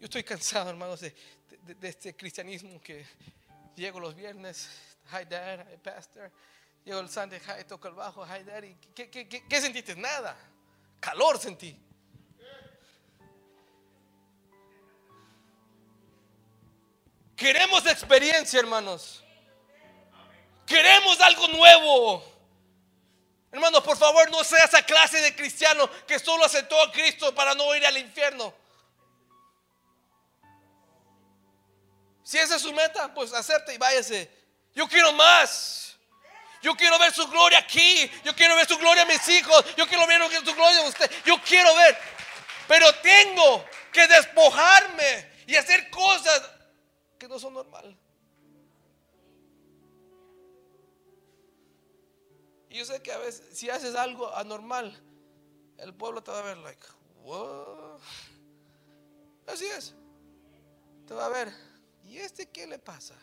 Yo 0.00 0.06
estoy 0.06 0.24
cansado, 0.24 0.70
hermanos, 0.70 1.00
de, 1.00 1.14
este 1.82 2.16
cristianismo 2.16 2.80
que 2.80 3.04
llego 3.76 4.00
los 4.00 4.14
viernes, 4.16 4.70
hi 5.12 5.26
dad, 5.28 5.66
hi 5.70 5.76
pastor. 5.76 6.32
Llego 6.86 7.00
el 7.00 7.10
Sunday, 7.10 7.38
hi, 7.38 7.64
toco 7.64 7.88
el 7.88 7.94
bajo, 7.94 8.24
hi 8.24 8.42
daddy. 8.42 8.74
¿Qué, 8.94 9.10
qué, 9.10 9.28
qué 9.28 9.60
sentiste? 9.60 9.94
Nada. 9.94 10.38
Calor 11.00 11.38
sentí. 11.38 11.78
Queremos 17.36 17.84
experiencia, 17.84 18.58
hermanos. 18.58 19.22
Queremos 20.66 21.20
algo 21.20 21.48
nuevo. 21.48 22.36
Hermanos, 23.52 23.82
por 23.82 23.96
favor, 23.96 24.30
no 24.30 24.42
sea 24.44 24.64
esa 24.64 24.82
clase 24.82 25.20
de 25.20 25.34
cristiano 25.34 25.88
que 26.06 26.18
solo 26.18 26.44
aceptó 26.44 26.80
a 26.82 26.92
Cristo 26.92 27.34
para 27.34 27.54
no 27.54 27.74
ir 27.74 27.86
al 27.86 27.96
infierno. 27.96 28.52
Si 32.22 32.36
esa 32.38 32.56
es 32.56 32.62
su 32.62 32.72
meta, 32.72 33.14
pues 33.14 33.32
acepte 33.32 33.72
y 33.72 33.78
váyase. 33.78 34.28
Yo 34.74 34.88
quiero 34.88 35.12
más. 35.12 35.96
Yo 36.60 36.74
quiero 36.74 36.98
ver 36.98 37.14
su 37.14 37.26
gloria 37.28 37.58
aquí. 37.60 38.10
Yo 38.24 38.34
quiero 38.34 38.56
ver 38.56 38.66
su 38.66 38.76
gloria 38.76 39.04
a 39.04 39.06
mis 39.06 39.26
hijos. 39.28 39.64
Yo 39.76 39.86
quiero 39.86 40.06
ver 40.06 40.20
su 40.44 40.54
gloria 40.54 40.80
a 40.80 40.88
usted. 40.88 41.10
Yo 41.24 41.40
quiero 41.42 41.74
ver. 41.76 41.96
Pero 42.66 42.92
tengo 42.96 43.64
que 43.92 44.06
despojarme 44.08 45.32
y 45.46 45.54
hacer 45.54 45.88
cosas 45.88 46.42
que 47.18 47.28
no 47.28 47.38
son 47.38 47.54
normales. 47.54 47.94
Yo 52.76 52.84
sé 52.84 53.00
que 53.00 53.10
a 53.10 53.16
veces, 53.16 53.56
si 53.56 53.70
haces 53.70 53.94
algo 53.94 54.30
anormal, 54.36 54.94
el 55.78 55.94
pueblo 55.94 56.22
te 56.22 56.30
va 56.30 56.40
a 56.40 56.42
ver, 56.42 56.58
like, 56.58 56.86
what? 57.22 57.98
Así 59.46 59.64
es. 59.64 59.94
Te 61.06 61.14
va 61.14 61.24
a 61.24 61.28
ver, 61.30 61.50
¿y 62.04 62.18
este 62.18 62.50
qué 62.50 62.66
le 62.66 62.78
pasa? 62.78 63.14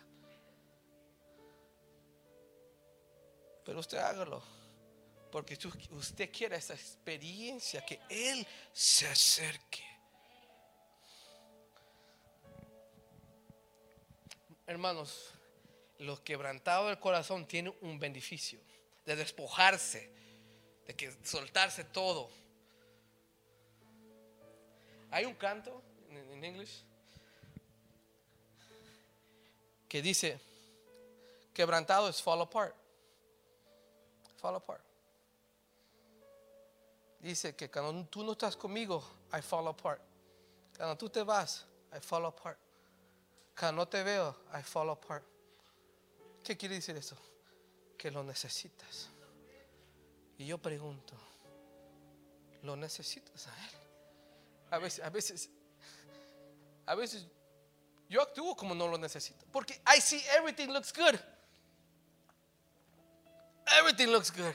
Pero 3.64 3.78
usted 3.78 3.98
hágalo. 3.98 4.42
Porque 5.30 5.56
usted 5.90 6.32
quiere 6.32 6.56
esa 6.56 6.74
experiencia, 6.74 7.86
que 7.86 8.00
Él 8.08 8.44
se 8.72 9.06
acerque. 9.06 9.84
Hermanos, 14.66 15.32
los 15.98 16.18
quebrantados 16.22 16.88
del 16.88 16.98
corazón 16.98 17.46
tienen 17.46 17.72
un 17.82 18.00
beneficio 18.00 18.60
de 19.04 19.16
despojarse, 19.16 20.10
de 20.86 20.94
que 20.94 21.12
soltarse 21.24 21.84
todo. 21.84 22.30
Hay 25.10 25.24
un 25.24 25.34
canto 25.34 25.82
en 26.10 26.44
inglés 26.44 26.84
que 29.88 30.02
dice, 30.02 30.40
quebrantado 31.52 32.08
es 32.08 32.20
fall 32.20 32.42
apart. 32.42 32.74
Fall 34.38 34.56
apart. 34.56 34.82
Dice 37.20 37.54
que 37.54 37.70
cuando 37.70 38.04
tú 38.06 38.22
no 38.24 38.32
estás 38.32 38.56
conmigo, 38.56 39.02
I 39.32 39.40
fall 39.40 39.68
apart. 39.68 40.02
Cuando 40.76 40.96
tú 40.96 41.08
te 41.08 41.22
vas, 41.22 41.64
I 41.96 42.00
fall 42.00 42.26
apart. 42.26 42.58
Cuando 43.58 43.82
no 43.82 43.88
te 43.88 44.02
veo, 44.02 44.36
I 44.52 44.62
fall 44.62 44.90
apart. 44.90 45.24
¿Qué 46.42 46.56
quiere 46.56 46.74
decir 46.74 46.96
eso? 46.96 47.16
Que 47.96 48.10
lo 48.10 48.22
necesitas. 48.22 49.08
Y 50.36 50.46
yo 50.46 50.58
pregunto, 50.58 51.14
¿lo 52.62 52.76
necesitas 52.76 53.46
a 53.46 53.50
Él? 53.50 53.70
A 54.70 54.78
veces, 54.78 55.04
a 55.04 55.10
veces, 55.10 55.50
a 56.86 56.94
veces 56.94 57.26
yo 58.08 58.22
actúo 58.22 58.56
como 58.56 58.74
no 58.74 58.88
lo 58.88 58.98
necesito. 58.98 59.46
Porque 59.52 59.80
I 59.86 60.00
see 60.00 60.22
everything 60.36 60.68
looks 60.68 60.92
good. 60.92 61.18
Everything 63.80 64.08
looks 64.08 64.30
good. 64.30 64.54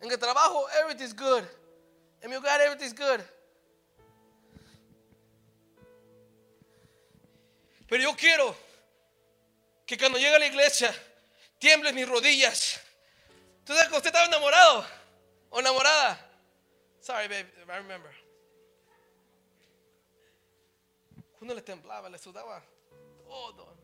En 0.00 0.10
el 0.10 0.18
trabajo, 0.18 0.68
everything's 0.80 1.14
good. 1.14 1.44
En 2.20 2.30
mi 2.30 2.36
hogar, 2.36 2.60
everything's 2.60 2.94
good. 2.94 3.20
Pero 7.88 8.02
yo 8.02 8.16
quiero 8.16 8.56
que 9.84 9.98
cuando 9.98 10.18
llegue 10.18 10.34
a 10.34 10.38
la 10.38 10.46
iglesia, 10.46 10.94
tiemble 11.62 11.92
mis 11.92 12.08
rodillas. 12.08 12.80
¿Tú 13.64 13.72
que 13.72 13.96
usted 13.96 14.06
estaba 14.06 14.26
enamorado 14.26 14.84
o 15.48 15.60
enamorada? 15.60 16.18
Sorry, 17.00 17.28
babe, 17.28 17.46
I 17.68 17.76
remember. 17.76 18.12
Uno 21.40 21.54
le 21.54 21.62
temblaba, 21.62 22.08
le 22.08 22.18
sudaba 22.18 22.60
todo. 23.24 23.76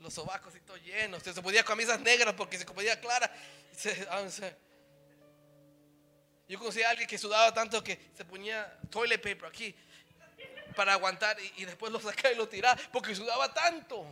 los 0.00 0.14
sobacos 0.14 0.56
y 0.56 0.60
todo 0.60 0.78
llenos. 0.78 1.22
Se 1.22 1.42
podía 1.42 1.62
camisas 1.62 2.00
negras 2.00 2.34
porque 2.34 2.58
se 2.58 2.64
podía 2.64 2.98
clara. 2.98 3.30
Ah, 4.08 4.26
yo 6.48 6.58
conocí 6.58 6.82
a 6.82 6.90
alguien 6.90 7.08
que 7.08 7.18
sudaba 7.18 7.52
tanto 7.52 7.84
que 7.84 8.10
se 8.16 8.24
ponía 8.24 8.78
toilet 8.90 9.20
paper 9.20 9.46
aquí 9.46 9.74
para 10.74 10.94
aguantar 10.94 11.36
y, 11.56 11.64
después 11.66 11.92
lo 11.92 12.00
sacaba 12.00 12.32
y 12.32 12.36
lo 12.36 12.48
tiraba 12.48 12.80
porque 12.90 13.14
sudaba 13.14 13.52
tanto. 13.52 14.06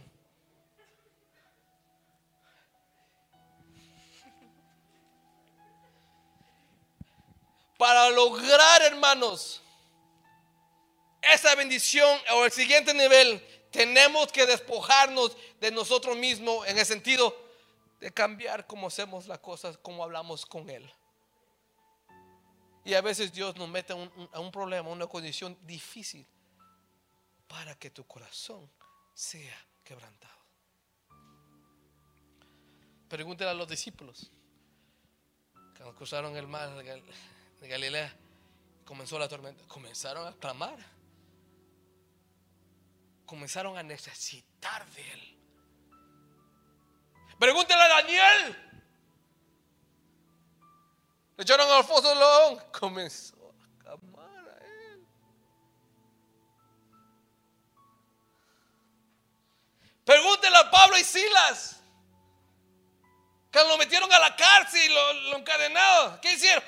Para 7.80 8.10
lograr, 8.10 8.82
hermanos, 8.82 9.62
esa 11.22 11.54
bendición 11.54 12.20
o 12.34 12.44
el 12.44 12.52
siguiente 12.52 12.92
nivel, 12.92 13.42
tenemos 13.70 14.30
que 14.30 14.44
despojarnos 14.44 15.34
de 15.62 15.70
nosotros 15.70 16.14
mismos 16.14 16.68
en 16.68 16.76
el 16.76 16.84
sentido 16.84 17.34
de 17.98 18.12
cambiar 18.12 18.66
cómo 18.66 18.88
hacemos 18.88 19.26
las 19.26 19.38
cosas, 19.38 19.78
cómo 19.78 20.04
hablamos 20.04 20.44
con 20.44 20.68
Él. 20.68 20.92
Y 22.84 22.92
a 22.92 23.00
veces 23.00 23.32
Dios 23.32 23.56
nos 23.56 23.70
mete 23.70 23.94
a 23.94 24.40
un 24.40 24.52
problema, 24.52 24.90
a 24.90 24.92
una 24.92 25.06
condición 25.06 25.56
difícil 25.62 26.26
para 27.48 27.74
que 27.76 27.88
tu 27.88 28.06
corazón 28.06 28.70
sea 29.14 29.56
quebrantado. 29.82 30.38
Pregúntale 33.08 33.52
a 33.52 33.54
los 33.54 33.68
discípulos. 33.68 34.30
Cuando 35.78 35.94
cruzaron 35.94 36.36
el 36.36 36.46
mar 36.46 36.68
de 37.60 37.68
Galilea, 37.68 38.16
comenzó 38.84 39.18
la 39.18 39.28
tormenta. 39.28 39.64
Comenzaron 39.66 40.26
a 40.26 40.32
clamar. 40.32 40.78
Comenzaron 43.26 43.76
a 43.76 43.82
necesitar 43.82 44.84
de 44.90 45.12
Él. 45.12 45.38
Pregúntale 47.38 47.82
a 47.82 47.88
Daniel. 47.88 48.66
Le 51.36 51.42
echaron 51.42 51.70
al 51.70 51.84
foso 51.84 52.14
león. 52.14 52.62
Comenzó 52.78 53.36
a 53.36 53.82
clamar 53.82 54.48
a 54.48 54.58
Él. 54.58 55.06
Pregúntale 60.04 60.56
a 60.56 60.70
Pablo 60.70 60.98
y 60.98 61.04
Silas. 61.04 61.76
Que 63.50 63.64
lo 63.64 63.76
metieron 63.78 64.12
a 64.12 64.18
la 64.18 64.36
cárcel 64.36 64.80
y 64.84 64.94
lo, 64.94 65.12
lo 65.30 65.36
encadenaron. 65.38 66.20
¿Qué 66.20 66.32
hicieron? 66.32 66.62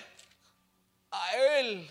A 1.13 1.37
Él. 1.37 1.91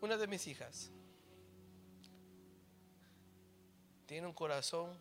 Una 0.00 0.16
de 0.16 0.26
mis 0.26 0.46
hijas 0.46 0.90
tiene 4.06 4.26
un 4.26 4.32
corazón 4.32 4.96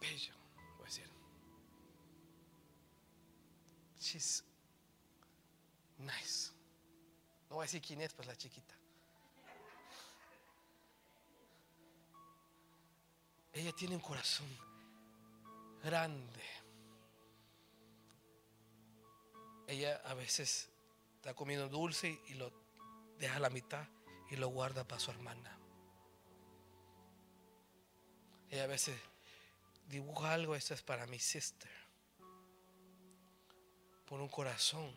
bello, 0.00 0.34
voy 0.76 0.82
a 0.82 0.84
decir. 0.84 1.08
She's 4.00 4.44
nice. 5.98 6.52
No 7.48 7.56
voy 7.56 7.62
a 7.62 7.66
decir 7.66 7.80
quién 7.80 8.00
es, 8.00 8.12
pues 8.12 8.26
la 8.26 8.34
chiquita. 8.34 8.81
Ella 13.52 13.72
tiene 13.72 13.94
un 13.94 14.00
corazón 14.00 14.48
grande. 15.82 16.42
Ella 19.66 20.00
a 20.04 20.14
veces 20.14 20.70
está 21.16 21.34
comiendo 21.34 21.68
dulce 21.68 22.20
y 22.28 22.34
lo 22.34 22.52
deja 23.18 23.36
a 23.36 23.40
la 23.40 23.50
mitad 23.50 23.86
y 24.30 24.36
lo 24.36 24.48
guarda 24.48 24.84
para 24.84 25.00
su 25.00 25.10
hermana. 25.10 25.58
Ella 28.50 28.64
a 28.64 28.66
veces 28.66 28.98
dibuja 29.88 30.32
algo, 30.32 30.54
esto 30.54 30.74
es 30.74 30.82
para 30.82 31.06
mi 31.06 31.18
sister. 31.18 31.70
Por 34.06 34.20
un 34.20 34.28
corazón 34.28 34.92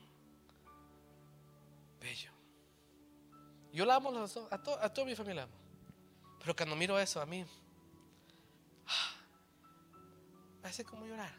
bello. 2.00 2.32
Yo 3.72 3.86
la 3.86 3.96
amo 3.96 4.12
a, 4.52 4.64
toda 4.64 5.06
mi 5.06 5.16
familia. 5.16 5.44
amo. 5.44 5.54
Pero 6.40 6.56
cuando 6.56 6.76
miro 6.76 6.98
eso, 7.00 7.22
a 7.22 7.26
mí, 7.26 7.46
parece 10.66 10.84
como 10.84 11.06
llorar. 11.06 11.32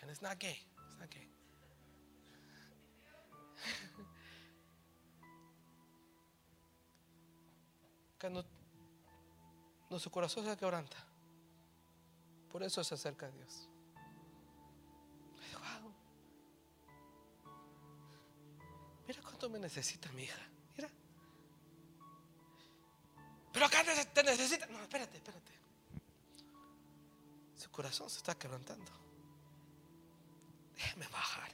And 0.00 0.08
it's 0.08 0.22
not 0.22 0.38
gay. 0.38 0.56
It's 0.86 0.96
not 1.00 1.10
gay. 1.10 1.28
Cuando 8.20 8.46
nuestro 9.90 10.12
corazón 10.12 10.44
se 10.44 10.56
quebranta, 10.56 10.96
por 12.52 12.62
eso 12.62 12.84
se 12.84 12.94
acerca 12.94 13.26
a 13.26 13.30
Dios. 13.30 13.68
Mira 19.08 19.20
cuánto 19.22 19.50
me 19.50 19.58
necesita 19.58 20.08
mi 20.12 20.22
hija. 20.22 20.40
Mira. 20.76 20.88
Pero 23.52 23.66
acá 23.66 23.82
te 24.14 24.22
necesita. 24.22 24.66
No, 24.66 24.80
espérate, 24.80 25.16
espérate. 25.16 25.53
Corazón 27.74 28.08
se 28.08 28.18
está 28.18 28.36
quebrantando. 28.36 28.92
Déjame 30.76 31.08
bajar. 31.08 31.50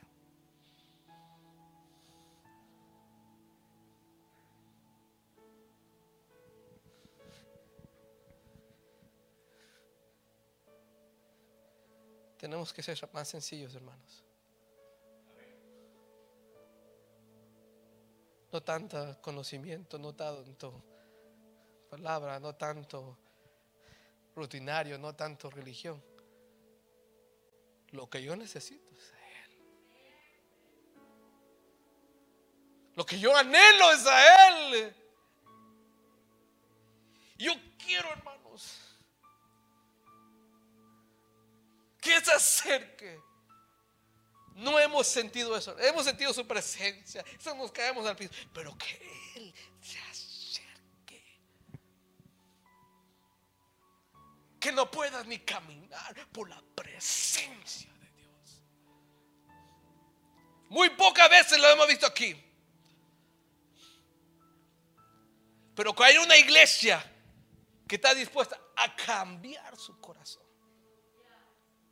Tenemos 12.36 12.74
que 12.74 12.82
ser 12.82 12.98
más 13.14 13.26
sencillos, 13.26 13.74
hermanos. 13.74 14.22
No 18.52 18.62
tanto 18.62 19.22
conocimiento, 19.22 19.98
no 19.98 20.14
tanto 20.14 20.84
palabra, 21.88 22.38
no 22.38 22.54
tanto 22.56 23.16
rutinario, 24.36 24.98
no 24.98 25.14
tanto 25.14 25.48
religión. 25.48 26.09
Lo 27.92 28.08
que 28.08 28.22
yo 28.22 28.36
necesito 28.36 28.94
es 28.96 29.12
a 29.12 29.44
Él. 29.44 29.50
Lo 32.96 33.06
que 33.06 33.18
yo 33.18 33.36
anhelo 33.36 33.92
es 33.92 34.06
a 34.06 34.48
Él. 34.48 34.96
Yo 37.38 37.52
quiero, 37.78 38.10
hermanos 38.10 38.30
que 42.00 42.20
se 42.20 42.32
acerque. 42.32 43.20
No 44.54 44.78
hemos 44.78 45.06
sentido 45.06 45.56
eso. 45.56 45.78
Hemos 45.78 46.04
sentido 46.04 46.32
su 46.32 46.46
presencia. 46.46 47.24
Eso 47.38 47.54
nos 47.54 47.70
caemos 47.70 48.06
al 48.06 48.16
piso. 48.16 48.32
Pero 48.52 48.76
que 48.76 49.32
Él 49.36 49.54
se 49.80 49.98
Que 54.60 54.70
no 54.72 54.90
puedas 54.90 55.26
ni 55.26 55.38
caminar 55.38 56.14
por 56.30 56.48
la 56.48 56.62
presencia 56.74 57.90
de 57.94 58.10
Dios. 58.12 58.62
Muy 60.68 60.90
pocas 60.90 61.30
veces 61.30 61.58
lo 61.58 61.66
hemos 61.68 61.88
visto 61.88 62.06
aquí. 62.06 62.36
Pero 65.74 65.94
que 65.94 66.04
hay 66.04 66.18
una 66.18 66.36
iglesia 66.36 67.02
que 67.88 67.96
está 67.96 68.14
dispuesta 68.14 68.60
a 68.76 68.94
cambiar 68.94 69.76
su 69.78 69.98
corazón. 69.98 70.44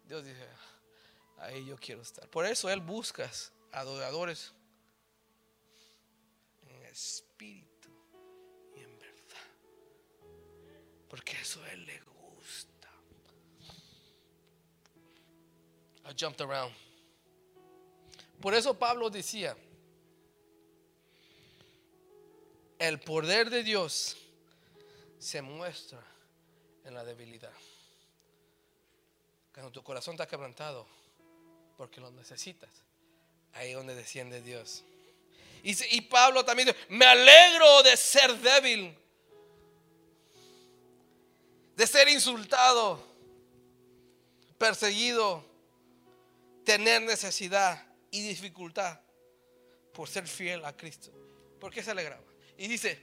Dios 0.05 0.25
dice, 0.25 0.47
ahí 1.39 1.65
yo 1.65 1.77
quiero 1.77 2.03
estar. 2.03 2.29
Por 2.29 2.45
eso 2.47 2.69
Él 2.71 2.81
busca 2.81 3.31
adoradores 3.73 4.53
en 6.67 6.85
espíritu 6.85 7.89
y 8.75 8.81
en 8.81 8.99
verdad. 8.99 9.47
Porque 11.09 11.41
eso 11.41 11.65
Él 11.67 11.87
le 11.87 11.99
I 16.05 16.15
jumped 16.17 16.41
around. 16.41 16.73
Por 18.41 18.55
eso 18.55 18.73
Pablo 18.79 19.11
decía, 19.11 19.57
el 22.79 23.01
poder 23.01 23.51
de 23.51 23.63
Dios 23.63 24.17
se 25.19 25.43
muestra 25.43 26.03
en 26.85 26.95
la 26.95 27.05
debilidad. 27.05 27.53
Cuando 29.53 29.73
tu 29.73 29.83
corazón 29.83 30.15
está 30.15 30.27
quebrantado, 30.27 30.87
porque 31.77 32.01
lo 32.01 32.11
necesitas, 32.13 32.71
ahí 33.53 33.71
es 33.71 33.77
donde 33.77 33.95
desciende 33.95 34.41
Dios. 34.41 34.85
Y, 35.63 36.01
Pablo 36.03 36.45
también 36.45 36.75
me 36.89 37.05
alegro 37.05 37.83
de 37.83 37.97
ser 37.97 38.33
débil, 38.39 38.97
de 41.79 41.87
ser 41.87 42.09
insultado, 42.09 43.01
perseguido, 44.59 45.45
tener 46.65 47.03
necesidad 47.03 47.87
y 48.11 48.21
dificultad 48.27 48.99
por 49.95 50.09
ser 50.09 50.27
fiel 50.27 50.65
a 50.65 50.77
Cristo. 50.77 51.13
¿Por 51.61 51.73
qué 51.73 51.81
se 51.81 51.93
alegraba? 51.93 52.25
Y 52.57 52.67
dice, 52.67 53.01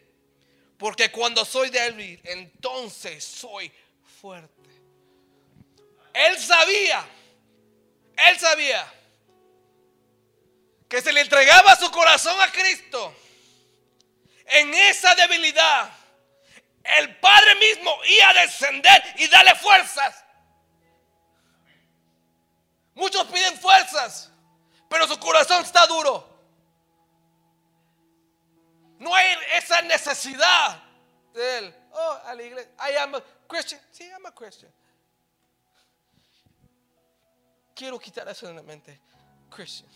porque 0.77 1.09
cuando 1.09 1.45
soy 1.45 1.69
débil, 1.69 2.19
entonces 2.25 3.23
soy 3.23 3.71
fuerte. 4.19 4.69
Él 6.13 6.37
sabía, 6.37 7.07
él 8.27 8.37
sabía 8.37 8.93
que 10.89 11.01
se 11.01 11.13
le 11.13 11.21
entregaba 11.21 11.77
su 11.77 11.89
corazón 11.91 12.35
a 12.41 12.51
Cristo. 12.51 13.15
En 14.47 14.73
esa 14.73 15.15
debilidad, 15.15 16.04
el 16.97 17.17
Padre 17.19 17.55
mismo 17.55 17.91
iba 18.05 18.29
a 18.29 18.33
descender 18.33 19.03
y 19.17 19.27
darle 19.27 19.55
fuerzas. 19.55 20.23
Muchos 22.93 23.25
piden 23.27 23.59
fuerzas, 23.59 24.31
pero 24.89 25.07
su 25.07 25.19
corazón 25.19 25.63
está 25.63 25.85
duro. 25.87 26.33
No 28.99 29.13
hay 29.13 29.37
esa 29.55 29.81
necesidad 29.81 30.81
de 31.33 31.57
él. 31.57 31.75
Oh, 31.91 32.19
a 32.25 32.33
la 32.33 32.43
iglesia. 32.43 32.71
I 32.79 32.95
am 32.97 33.15
a 33.15 33.23
Christian. 33.47 33.81
Sí, 33.91 34.05
I'm 34.05 34.25
a 34.25 34.31
Christian. 34.31 34.71
Quiero 37.73 37.99
quitar 37.99 38.27
eso 38.29 38.47
de 38.47 38.53
la 38.53 38.61
mente. 38.61 39.01
Christian. 39.49 39.89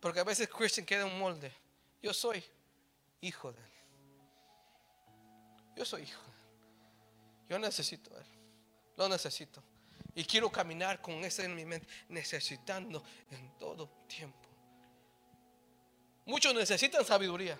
Porque 0.00 0.20
a 0.20 0.24
veces 0.24 0.48
Christian 0.48 0.86
queda 0.86 1.02
en 1.02 1.12
un 1.12 1.18
molde. 1.18 1.52
Yo 2.02 2.14
soy 2.14 2.42
hijo 3.20 3.52
de 3.52 3.60
él. 3.60 3.70
Yo 5.76 5.84
soy 5.84 6.02
hijo 6.02 6.22
de 6.22 6.28
él. 6.28 6.34
Yo 7.50 7.58
necesito 7.58 8.14
a 8.14 8.20
él. 8.20 8.26
Lo 8.96 9.08
necesito. 9.08 9.62
Y 10.14 10.24
quiero 10.24 10.50
caminar 10.50 11.00
con 11.00 11.24
ese 11.24 11.44
en 11.44 11.54
mi 11.54 11.64
mente, 11.64 11.86
necesitando 12.08 13.04
en 13.30 13.56
todo 13.58 13.88
tiempo. 14.08 14.48
Muchos 16.26 16.54
necesitan 16.54 17.04
sabiduría. 17.04 17.56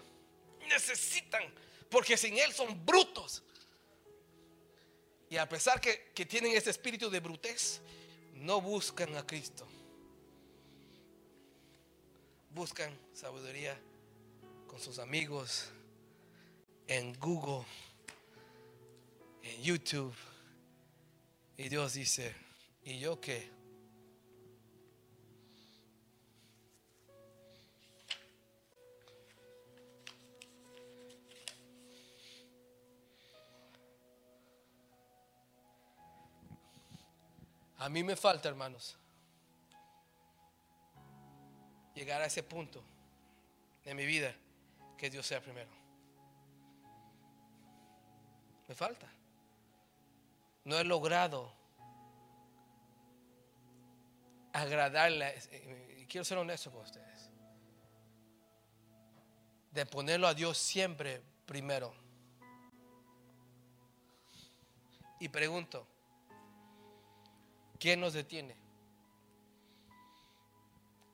Necesitan, 0.68 1.42
porque 1.88 2.16
sin 2.16 2.36
Él 2.36 2.52
son 2.52 2.84
brutos. 2.84 3.42
Y 5.30 5.36
a 5.36 5.48
pesar 5.48 5.80
que, 5.80 6.10
que 6.14 6.26
tienen 6.26 6.56
ese 6.56 6.70
espíritu 6.70 7.08
de 7.08 7.20
brutez, 7.20 7.80
no 8.34 8.60
buscan 8.60 9.16
a 9.16 9.26
Cristo. 9.26 9.66
Buscan 12.50 12.98
sabiduría 13.14 13.78
con 14.68 14.78
sus 14.78 14.98
amigos 14.98 15.70
en 16.86 17.18
Google, 17.18 17.66
en 19.42 19.62
YouTube. 19.62 20.14
Y 21.56 21.68
Dios 21.68 21.94
dice, 21.94 22.34
¿y 22.84 23.00
yo 23.00 23.20
qué? 23.20 23.50
A 37.78 37.88
mí 37.88 38.04
me 38.04 38.16
falta, 38.16 38.48
hermanos, 38.48 38.96
llegar 41.94 42.20
a 42.20 42.26
ese 42.26 42.42
punto 42.42 42.84
de 43.84 43.94
mi 43.94 44.04
vida 44.04 44.36
que 44.98 45.08
Dios 45.08 45.26
sea 45.26 45.40
primero. 45.40 45.70
Me 48.66 48.74
falta. 48.74 49.08
No 50.64 50.78
he 50.78 50.84
logrado 50.84 51.50
agradarle. 54.52 55.38
Y 55.98 56.06
quiero 56.06 56.24
ser 56.24 56.36
honesto 56.36 56.70
con 56.70 56.82
ustedes. 56.82 57.30
De 59.70 59.86
ponerlo 59.86 60.26
a 60.26 60.34
Dios 60.34 60.58
siempre 60.58 61.22
primero. 61.46 61.94
Y 65.20 65.28
pregunto, 65.28 65.86
¿quién 67.78 68.00
nos 68.00 68.12
detiene? 68.12 68.56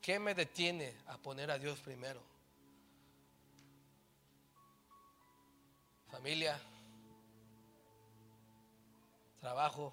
¿Qué 0.03 0.18
me 0.18 0.35
detiene 0.35 0.94
a 1.07 1.16
poner 1.16 1.51
a 1.51 1.59
Dios 1.59 1.81
primero? 1.81 2.34
Familia, 6.14 6.57
trabajo. 9.40 9.92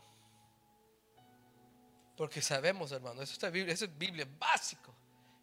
Porque 2.16 2.44
sabemos, 2.44 2.92
hermano, 2.92 3.24
eso, 3.24 3.44
es 3.44 3.52
Biblia, 3.52 3.74
eso 3.74 3.86
es 3.86 3.98
Biblia 3.98 4.28
básico. 4.38 4.94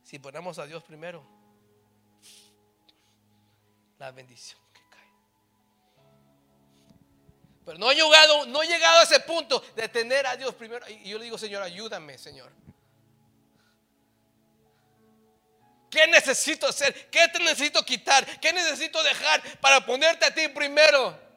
Si 0.05 0.21
ponemos 0.21 0.57
a 0.61 0.67
Dios 0.67 0.85
primero, 0.85 1.27
la 3.99 4.13
bendición 4.13 4.61
que 4.73 4.81
cae. 4.89 5.11
Pero 7.65 7.79
no 7.79 7.91
he 7.91 7.97
llegado, 7.97 8.47
no 8.47 8.63
he 8.63 8.69
llegado 8.69 9.01
a 9.01 9.03
ese 9.03 9.19
punto 9.19 9.61
de 9.75 9.89
tener 9.89 10.29
a 10.29 10.37
Dios 10.37 10.55
primero. 10.55 10.89
Y 10.89 11.11
yo 11.11 11.19
le 11.19 11.25
digo, 11.25 11.39
Señor, 11.39 11.61
ayúdame, 11.65 12.17
Señor. 12.19 12.53
Necesito 16.19 16.67
hacer? 16.67 17.11
¿Qué 17.11 17.29
te 17.29 17.39
necesito 17.39 17.85
quitar? 17.85 18.25
¿Qué 18.41 18.53
necesito 18.53 19.03
dejar 19.03 19.43
para 19.61 19.85
ponerte 19.85 20.27
a 20.27 20.35
ti 20.35 20.49
primero? 20.49 21.29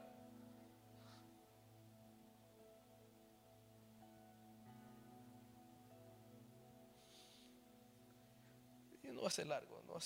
no 9.14 9.22
va 9.22 9.28
a 9.28 9.32
ser 9.32 9.46
largo, 9.46 9.84
no 9.86 9.98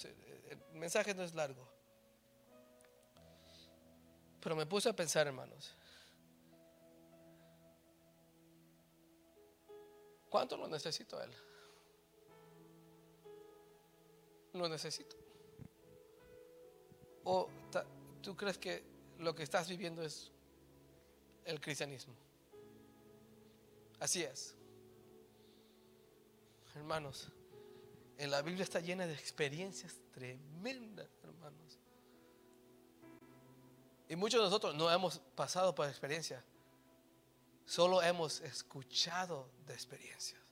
el 0.49 0.57
mensaje 0.73 1.13
no 1.13 1.23
es 1.23 1.33
largo. 1.33 1.65
Pero 4.41 4.55
me 4.57 4.65
puse 4.65 4.89
a 4.89 4.93
pensar, 4.93 5.25
hermanos, 5.25 5.73
¿cuánto 10.29 10.57
lo 10.57 10.67
necesito 10.67 11.17
a 11.17 11.23
Él? 11.23 11.44
Lo 14.55 14.69
necesito. 14.69 15.17
¿O 17.25 17.49
tú 18.21 18.37
crees 18.37 18.57
que 18.57 18.83
lo 19.19 19.35
que 19.35 19.43
estás 19.43 19.67
viviendo 19.67 20.01
es 20.01 20.31
el 21.43 21.59
cristianismo? 21.59 22.13
Así 23.99 24.23
es. 24.23 24.55
Hermanos, 26.73 27.27
en 28.17 28.31
la 28.31 28.41
Biblia 28.41 28.63
está 28.63 28.79
llena 28.79 29.05
de 29.05 29.13
experiencias 29.13 29.99
tremendas, 30.13 31.09
hermanos. 31.23 31.77
Y 34.07 34.15
muchos 34.15 34.39
de 34.39 34.45
nosotros 34.45 34.73
no 34.73 34.89
hemos 34.89 35.19
pasado 35.35 35.75
por 35.75 35.87
experiencia, 35.87 36.41
solo 37.65 38.01
hemos 38.01 38.39
escuchado 38.39 39.49
de 39.65 39.73
experiencias. 39.73 40.44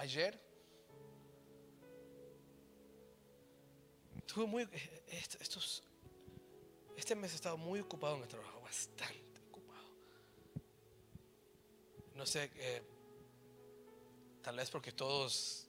Ayer 0.00 0.40
tuve 4.24 4.46
muy 4.46 4.66
estos 5.40 5.82
este 6.96 7.14
mes 7.14 7.32
he 7.32 7.34
estado 7.34 7.58
muy 7.58 7.80
ocupado 7.80 8.16
en 8.16 8.22
el 8.22 8.28
trabajo, 8.28 8.62
bastante. 8.62 9.40
No 12.14 12.24
sé, 12.24 12.50
eh, 12.56 12.82
tal 14.42 14.56
vez 14.56 14.70
porque 14.70 14.92
todos 14.92 15.66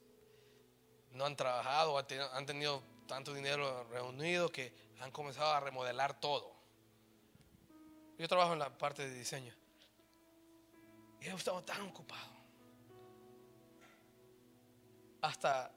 no 1.12 1.26
han 1.26 1.36
trabajado, 1.36 1.98
han 1.98 2.46
tenido 2.46 2.84
tanto 3.08 3.34
dinero 3.34 3.84
reunido 3.86 4.50
que 4.50 4.74
han 5.02 5.12
comenzado 5.12 5.52
a 5.52 5.60
remodelar 5.60 6.22
todo. 6.22 6.54
Yo 8.17 8.30
trabajo 8.30 8.54
en 8.54 8.60
la 8.60 8.78
parte 8.78 9.10
de 9.10 9.13
diseño. 9.13 9.54
Y 11.20 11.28
he 11.28 11.34
estado 11.34 11.62
tan 11.63 11.82
ocupado. 11.82 12.40
Hasta 15.21 15.71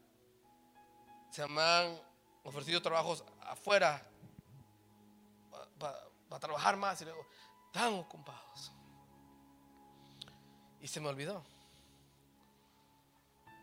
se 1.31 1.47
me 1.47 1.61
han 1.61 2.01
ofrecido 2.45 2.81
trabajos 2.81 3.25
afuera 3.41 4.03
para 5.79 6.41
trabajar 6.41 6.77
más 6.77 7.01
y 7.01 7.05
luego 7.05 7.27
tan 7.73 7.95
ocupados. 7.95 8.73
Y 10.81 10.89
se 10.89 11.01
me 11.01 11.09
olvidó. 11.09 11.45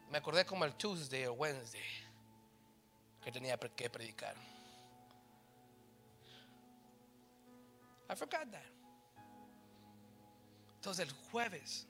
Me 0.09 0.17
acordé 0.17 0.45
como 0.45 0.65
el 0.65 0.75
Tuesday 0.75 1.25
o 1.25 1.33
Wednesday 1.33 1.81
que 3.23 3.31
tenía 3.31 3.57
que 3.57 3.89
predicar. 3.89 4.35
I 8.09 8.15
forgot 8.15 8.51
that. 8.51 8.61
Entonces 10.75 11.07
el 11.07 11.13
jueves, 11.31 11.87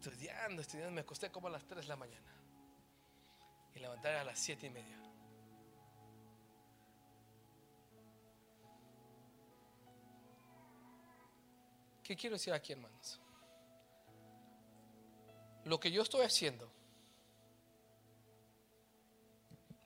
estudiando, 0.00 0.62
estudiando, 0.62 0.92
me 0.92 1.02
acosté 1.02 1.30
como 1.30 1.48
a 1.48 1.50
las 1.50 1.64
3 1.66 1.82
de 1.82 1.88
la 1.88 1.96
mañana. 1.96 2.36
y 3.72 3.78
levantar 3.78 4.14
a 4.16 4.24
las 4.24 4.36
siete 4.36 4.66
y 4.66 4.70
media. 4.70 4.98
¿Qué 12.02 12.16
quiero 12.16 12.34
decir 12.34 12.52
aquí, 12.52 12.72
hermanos? 12.72 13.20
Lo 15.64 15.78
que 15.78 15.92
yo 15.92 16.02
estoy 16.02 16.22
haciendo, 16.22 16.68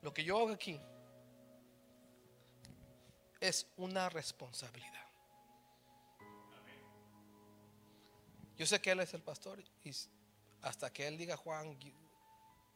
lo 0.01 0.15
que 0.15 0.25
yo 0.25 0.39
hago 0.39 0.53
aquí, 0.53 0.81
es 3.41 3.67
una 3.77 4.09
responsabilidad. 4.09 5.07
Yo 8.57 8.67
sé 8.67 8.81
que 8.81 8.91
Él 8.93 9.01
es 9.01 9.13
el 9.15 9.23
pastor 9.23 9.63
y 9.85 9.93
hasta 10.63 10.93
que 10.93 11.07
Él 11.07 11.19
diga 11.19 11.37
Juan, 11.37 11.77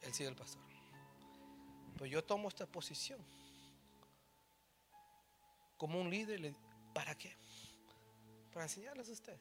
Él 0.01 0.13
sigue 0.13 0.29
el 0.29 0.35
pastor. 0.35 0.61
Pero 1.93 2.05
yo 2.05 2.23
tomo 2.23 2.47
esta 2.47 2.65
posición 2.65 3.19
como 5.77 5.99
un 5.99 6.09
líder. 6.09 6.53
¿Para 6.93 7.15
qué? 7.15 7.35
Para 8.53 8.65
enseñarles 8.65 9.09
a 9.09 9.11
ustedes. 9.11 9.39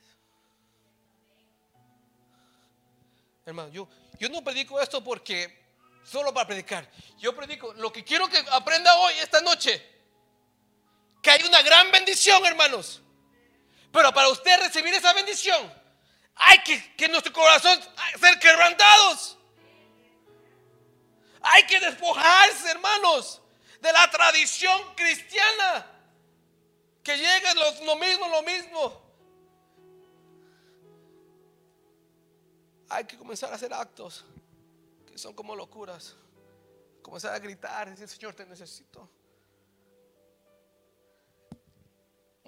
Hermano, 3.44 3.70
yo, 3.70 3.88
yo 4.18 4.29
no 4.29 4.42
predico 4.44 4.81
esto 4.81 5.03
porque 5.03 5.66
solo 6.05 6.33
para 6.33 6.46
predicar. 6.46 6.88
Yo 7.18 7.35
predico 7.35 7.72
lo 7.74 7.92
que 7.92 8.05
quiero 8.05 8.29
que 8.29 8.38
aprenda 8.53 8.94
hoy, 8.98 9.14
esta 9.14 9.40
noche. 9.40 9.85
Que 11.22 11.31
hay 11.31 11.42
una 11.42 11.62
gran 11.62 11.90
bendición, 11.90 12.44
hermanos. 12.46 13.03
Pero 13.92 14.12
para 14.12 14.29
usted 14.29 14.59
recibir 14.61 14.94
esa 14.94 15.12
bendición, 15.12 15.72
hay 16.38 16.59
que, 16.61 16.94
que 16.94 17.09
nuestro 17.09 17.33
corazón 17.33 17.79
ser 18.20 18.38
quebrantados. 18.38 19.37
Hay 21.40 21.64
que 21.64 21.81
despojarse, 21.81 22.70
hermanos, 22.70 23.42
de 23.81 23.92
la 23.92 24.09
tradición 24.11 24.94
cristiana. 24.94 25.87
Que 27.03 27.16
llegue 27.16 27.55
lo, 27.85 27.96
mismo, 27.96 28.29
lo 28.29 28.42
mismo. 28.42 29.03
Hay 32.90 33.05
que 33.05 33.16
comenzar 33.16 33.51
a 33.53 33.57
hacer 33.57 33.72
actos 33.72 34.24
que 35.07 35.18
son 35.18 35.35
como 35.35 35.57
locuras. 35.57 36.14
Comenzar 37.03 37.35
a 37.35 37.38
gritar, 37.38 37.90
decir, 37.90 38.09
Señor, 38.09 38.35
te 38.35 38.44
necesito. 38.46 39.09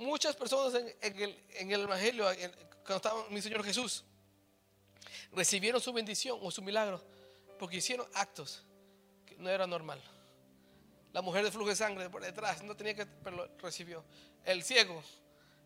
Muchas 0.00 0.34
personas 0.34 0.82
en, 1.02 1.70
el, 1.70 1.80
Evangelio, 1.82 2.24
cuando 2.86 2.96
estaba 2.96 3.28
mi 3.28 3.42
Señor 3.42 3.62
Jesús, 3.62 4.02
recibieron 5.30 5.78
su 5.78 5.92
bendición 5.92 6.38
o 6.40 6.50
su 6.50 6.62
milagro 6.62 7.02
porque 7.58 7.76
hicieron 7.76 8.08
actos 8.14 8.64
que 9.26 9.36
no 9.36 9.50
era 9.50 9.66
normal. 9.66 10.00
La 11.12 11.20
mujer 11.20 11.44
de 11.44 11.50
flujo 11.50 11.68
de 11.68 11.76
sangre 11.76 12.08
por 12.08 12.22
detrás 12.22 12.62
no 12.62 12.74
tenía 12.74 12.94
que, 12.94 13.04
pero 13.04 13.36
lo 13.36 13.58
recibió. 13.58 14.02
El 14.42 14.62
ciego, 14.62 15.02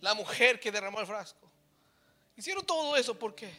la 0.01 0.15
mujer 0.15 0.59
que 0.59 0.73
derramó 0.73 0.99
el 0.99 1.07
frasco. 1.07 1.49
Hicieron 2.37 2.67
todo 2.67 2.97
eso 2.97 3.17
porque 3.17 3.55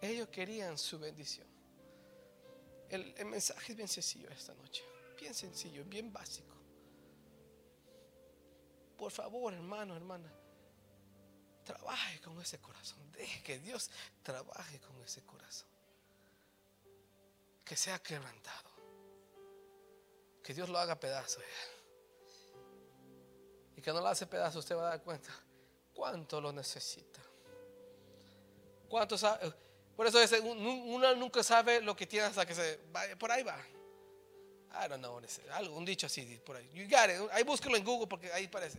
ellos 0.00 0.28
querían 0.28 0.78
su 0.78 0.98
bendición. 0.98 1.46
El 2.88 3.26
mensaje 3.26 3.72
es 3.72 3.76
bien 3.76 3.88
sencillo 3.88 4.30
esta 4.30 4.54
noche, 4.54 4.82
bien 5.20 5.34
sencillo, 5.34 5.84
bien 5.84 6.10
básico. 6.10 6.59
Por 9.00 9.10
favor, 9.10 9.54
hermano, 9.54 9.96
hermana, 9.96 10.30
trabaje 11.64 12.20
con 12.20 12.38
ese 12.38 12.60
corazón. 12.60 13.10
Deje 13.12 13.42
que 13.42 13.58
Dios 13.58 13.90
trabaje 14.22 14.78
con 14.78 15.02
ese 15.02 15.24
corazón. 15.24 15.70
Que 17.64 17.76
sea 17.76 17.98
quebrantado. 17.98 18.68
Que 20.42 20.52
Dios 20.52 20.68
lo 20.68 20.78
haga 20.78 21.00
pedazo. 21.00 21.40
Y 23.74 23.80
que 23.80 23.90
no 23.90 24.02
lo 24.02 24.08
hace 24.08 24.26
pedazo, 24.26 24.58
usted 24.58 24.76
va 24.76 24.88
a 24.88 24.90
dar 24.90 25.02
cuenta 25.02 25.30
cuánto 25.94 26.38
lo 26.38 26.52
necesita. 26.52 27.22
Cuánto 28.86 29.16
sabe. 29.16 29.50
Por 29.96 30.06
eso 30.08 30.18
uno 30.42 31.14
nunca 31.14 31.42
sabe 31.42 31.80
lo 31.80 31.96
que 31.96 32.06
tiene 32.06 32.26
hasta 32.26 32.44
que 32.44 32.54
se 32.54 32.78
vaya. 32.92 33.18
Por 33.18 33.32
ahí 33.32 33.44
va. 33.44 33.58
I 34.72 34.88
don't 34.88 35.00
know. 35.00 35.20
Algo, 35.52 35.76
un 35.76 35.84
dicho 35.84 36.06
así 36.06 36.40
por 36.44 36.56
ahí. 36.56 36.70
You 36.72 36.84
got 36.84 37.10
it. 37.10 37.30
Ahí 37.32 37.42
búsquelo 37.42 37.76
en 37.76 37.84
Google 37.84 38.06
porque 38.06 38.32
ahí 38.32 38.48
parece. 38.48 38.78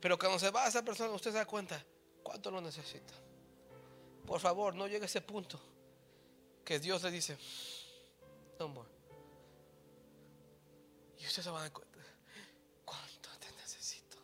Pero 0.00 0.18
cuando 0.18 0.38
se 0.38 0.50
va 0.50 0.64
a 0.64 0.68
esa 0.68 0.82
persona, 0.82 1.10
usted 1.10 1.32
se 1.32 1.38
da 1.38 1.44
cuenta 1.44 1.84
cuánto 2.22 2.50
lo 2.50 2.60
necesita. 2.60 3.14
Por 4.26 4.40
favor, 4.40 4.74
no 4.74 4.86
llegue 4.86 5.02
a 5.02 5.06
ese 5.06 5.20
punto 5.20 5.60
que 6.64 6.78
Dios 6.78 7.02
le 7.02 7.10
dice, 7.10 7.36
no 8.58 8.68
more. 8.68 8.88
Y 11.18 11.26
usted 11.26 11.42
se 11.42 11.50
va 11.50 11.58
a 11.58 11.62
dar 11.62 11.72
cuenta 11.72 11.98
cuánto 12.84 13.30
te 13.38 13.50
necesito. 13.52 14.16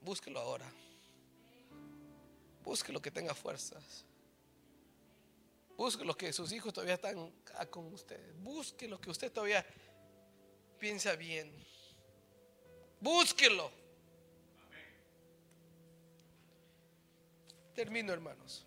Búsquelo 0.00 0.40
ahora. 0.40 0.70
Búsquelo 2.62 3.02
que 3.02 3.10
tenga 3.10 3.34
fuerzas. 3.34 4.04
Busque 5.76 6.04
lo 6.04 6.16
que 6.16 6.32
sus 6.32 6.52
hijos 6.52 6.72
todavía 6.72 6.94
están 6.94 7.30
con 7.70 7.92
usted. 7.92 8.18
Busque 8.36 8.88
lo 8.88 9.00
que 9.00 9.10
usted 9.10 9.30
todavía 9.30 9.64
piensa 10.78 11.14
bien. 11.16 11.52
Búsquelo. 13.00 13.70
Termino, 17.74 18.12
hermanos. 18.12 18.64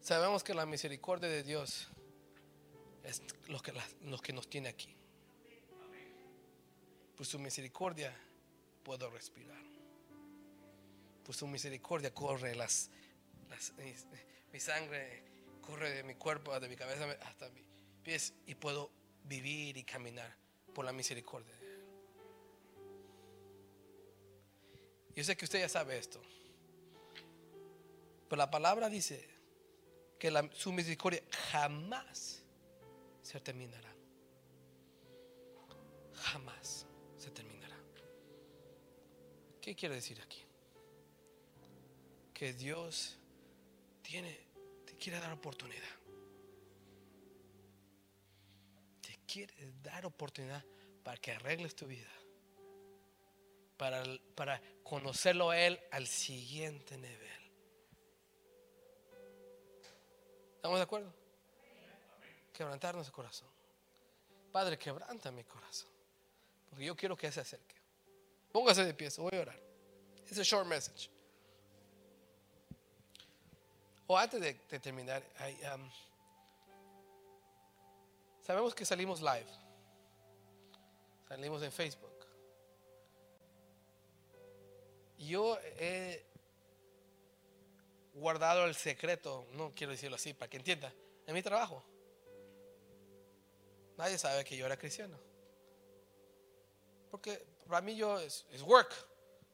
Sabemos 0.00 0.42
que 0.42 0.52
la 0.52 0.66
misericordia 0.66 1.28
de 1.28 1.44
Dios 1.44 1.88
es 3.04 3.20
que, 3.62 3.72
lo 4.02 4.18
que 4.20 4.32
nos 4.32 4.50
tiene 4.50 4.68
aquí. 4.68 4.94
Por 7.16 7.24
su 7.24 7.38
misericordia 7.38 8.14
puedo 8.82 9.08
respirar. 9.10 9.73
Por 11.24 11.34
su 11.34 11.46
misericordia 11.46 12.12
corre 12.12 12.54
las, 12.54 12.90
mi 14.52 14.60
sangre 14.60 15.24
corre 15.60 15.90
de 15.90 16.02
mi 16.02 16.14
cuerpo, 16.14 16.58
de 16.60 16.68
mi 16.68 16.76
cabeza 16.76 17.10
hasta 17.22 17.48
mis 17.50 17.64
pies 18.02 18.34
y 18.46 18.54
puedo 18.54 18.90
vivir 19.24 19.76
y 19.76 19.84
caminar 19.84 20.36
por 20.74 20.84
la 20.84 20.92
misericordia. 20.92 21.54
Yo 25.14 25.22
sé 25.22 25.36
que 25.36 25.44
usted 25.44 25.60
ya 25.60 25.68
sabe 25.68 25.96
esto, 25.96 26.20
pero 28.28 28.36
la 28.36 28.50
palabra 28.50 28.88
dice 28.88 29.28
que 30.18 30.50
su 30.52 30.72
misericordia 30.72 31.22
jamás 31.50 32.42
se 33.22 33.40
terminará. 33.40 33.94
Jamás 36.14 36.86
se 37.16 37.30
terminará. 37.30 37.76
¿Qué 39.60 39.74
quiere 39.74 39.94
decir 39.94 40.20
aquí? 40.20 40.43
Que 42.34 42.52
Dios 42.52 43.16
tiene 44.02 44.44
quiere 45.04 45.20
dar 45.20 45.32
oportunidad. 45.32 45.82
Te 49.02 49.18
quiere 49.26 49.52
dar 49.82 50.06
oportunidad 50.06 50.64
para 51.02 51.18
que 51.18 51.32
arregles 51.32 51.76
tu 51.76 51.86
vida. 51.86 52.08
Para, 53.76 54.02
para 54.34 54.62
conocerlo 54.82 55.50
a 55.50 55.58
Él 55.58 55.78
al 55.90 56.06
siguiente 56.06 56.96
nivel. 56.96 57.50
¿Estamos 60.56 60.78
de 60.78 60.84
acuerdo? 60.84 61.12
Quebrantar 62.54 62.94
nuestro 62.94 63.14
corazón. 63.14 63.48
Padre, 64.52 64.78
quebranta 64.78 65.30
mi 65.30 65.44
corazón. 65.44 65.90
Porque 66.70 66.86
yo 66.86 66.96
quiero 66.96 67.14
que 67.14 67.30
se 67.30 67.40
acerque. 67.40 67.74
Póngase 68.52 68.86
de 68.86 68.94
pie, 68.94 69.10
voy 69.18 69.36
a 69.36 69.40
orar. 69.42 69.60
Es 70.30 70.38
un 70.38 70.44
short 70.44 70.66
message. 70.66 71.10
O 74.06 74.18
antes 74.18 74.40
de, 74.40 74.54
terminar, 74.80 75.22
sabemos 78.42 78.74
que 78.74 78.84
salimos 78.84 79.20
live. 79.20 79.46
Salimos 81.28 81.62
en 81.62 81.72
Facebook. 81.72 82.10
Yo 85.18 85.58
he 85.78 86.22
guardado 88.12 88.66
el 88.66 88.74
secreto, 88.74 89.46
no 89.52 89.72
quiero 89.74 89.92
decirlo 89.92 90.16
así, 90.16 90.34
para 90.34 90.50
que 90.50 90.58
entienda, 90.58 90.92
en 91.26 91.34
mi 91.34 91.42
trabajo. 91.42 91.82
Nadie 93.96 94.18
sabe 94.18 94.44
que 94.44 94.56
yo 94.56 94.66
era 94.66 94.76
cristiano. 94.76 95.18
Porque 97.10 97.44
para 97.66 97.80
mí 97.80 97.96
yo 97.96 98.18
es, 98.20 98.44
work. 98.62 98.92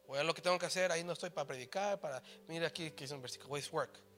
Voy 0.07 0.19
a 0.19 0.25
lo 0.25 0.35
que 0.35 0.43
tengo 0.43 0.59
que 0.59 0.67
hacer, 0.67 0.91
ahí 0.91 1.05
no 1.05 1.13
estoy 1.13 1.31
para 1.31 1.47
predicar, 1.47 2.01
para, 2.01 2.21
mira 2.49 2.67
aquí 2.67 2.91
que 2.91 3.05
es 3.05 3.11
un 3.13 3.23
versículo, 3.23 3.57
es 3.57 3.73
work. 3.73 4.10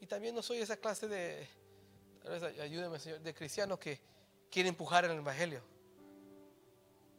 Y 0.00 0.06
también 0.06 0.34
no 0.34 0.42
soy 0.42 0.58
esa 0.58 0.76
clase 0.76 1.06
de, 1.06 1.46
ayúdeme 2.60 2.98
Señor, 2.98 3.20
de 3.20 3.34
cristiano 3.34 3.78
que 3.78 4.00
quiere 4.50 4.68
empujar 4.68 5.04
el 5.04 5.12
Evangelio. 5.12 5.62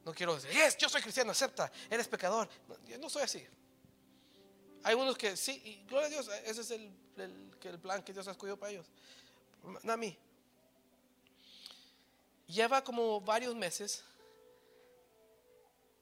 No 0.04 0.14
quiero 0.14 0.34
decir, 0.36 0.50
yes, 0.52 0.78
yo 0.78 0.90
soy 0.90 1.02
cristiano, 1.02 1.32
acepta, 1.32 1.72
eres 1.90 2.08
pecador. 2.08 2.50
No, 2.68 2.76
yo 2.86 2.98
no 2.98 3.10
soy 3.10 3.24
así. 3.24 3.46
Hay 4.84 4.96
unos 4.96 5.16
que 5.16 5.38
sí, 5.38 5.62
y 5.64 5.86
gloria 5.88 6.08
a 6.08 6.10
Dios, 6.10 6.28
ese 6.44 6.62
es 6.62 6.72
el, 6.72 6.92
el, 7.18 7.52
el 7.62 7.80
plan 7.80 8.02
que 8.02 8.14
Dios 8.14 8.28
ha 8.28 8.32
escogido 8.32 8.58
para 8.58 8.72
ellos. 8.72 8.88
No 9.84 9.94
a 9.94 9.98
mí. 9.98 10.18
Lleva 12.48 12.84
como 12.84 13.22
varios 13.22 13.56
meses 13.56 14.04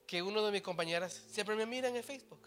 que 0.08 0.22
uno 0.24 0.44
de 0.46 0.52
mis 0.54 0.62
compañeras 0.62 1.22
siempre 1.30 1.56
me 1.56 1.66
mira 1.66 1.90
en 1.90 2.02
Facebook. 2.04 2.40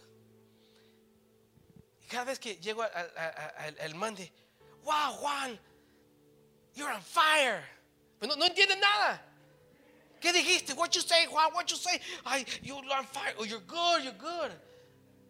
Cada 2.12 2.24
vez 2.26 2.38
que 2.38 2.56
llego 2.56 2.82
al, 2.82 3.10
al, 3.56 3.80
al 3.80 3.94
Monday, 3.94 4.30
wow, 4.84 5.12
Juan, 5.12 5.58
you're 6.74 6.92
on 6.92 7.00
fire. 7.00 7.64
Pero 8.20 8.34
no, 8.34 8.36
no 8.36 8.44
entienden 8.44 8.80
nada. 8.80 9.18
¿Qué 10.20 10.30
dijiste? 10.30 10.74
What 10.74 10.90
you 10.94 11.00
say, 11.00 11.24
Juan? 11.24 11.54
What 11.54 11.70
you 11.70 11.76
say? 11.78 11.98
Ay, 12.26 12.44
you're 12.62 12.84
on 12.92 13.06
fire. 13.06 13.34
Oh, 13.38 13.44
you're 13.44 13.64
good, 13.66 14.04
you're 14.04 14.12
good. 14.12 14.52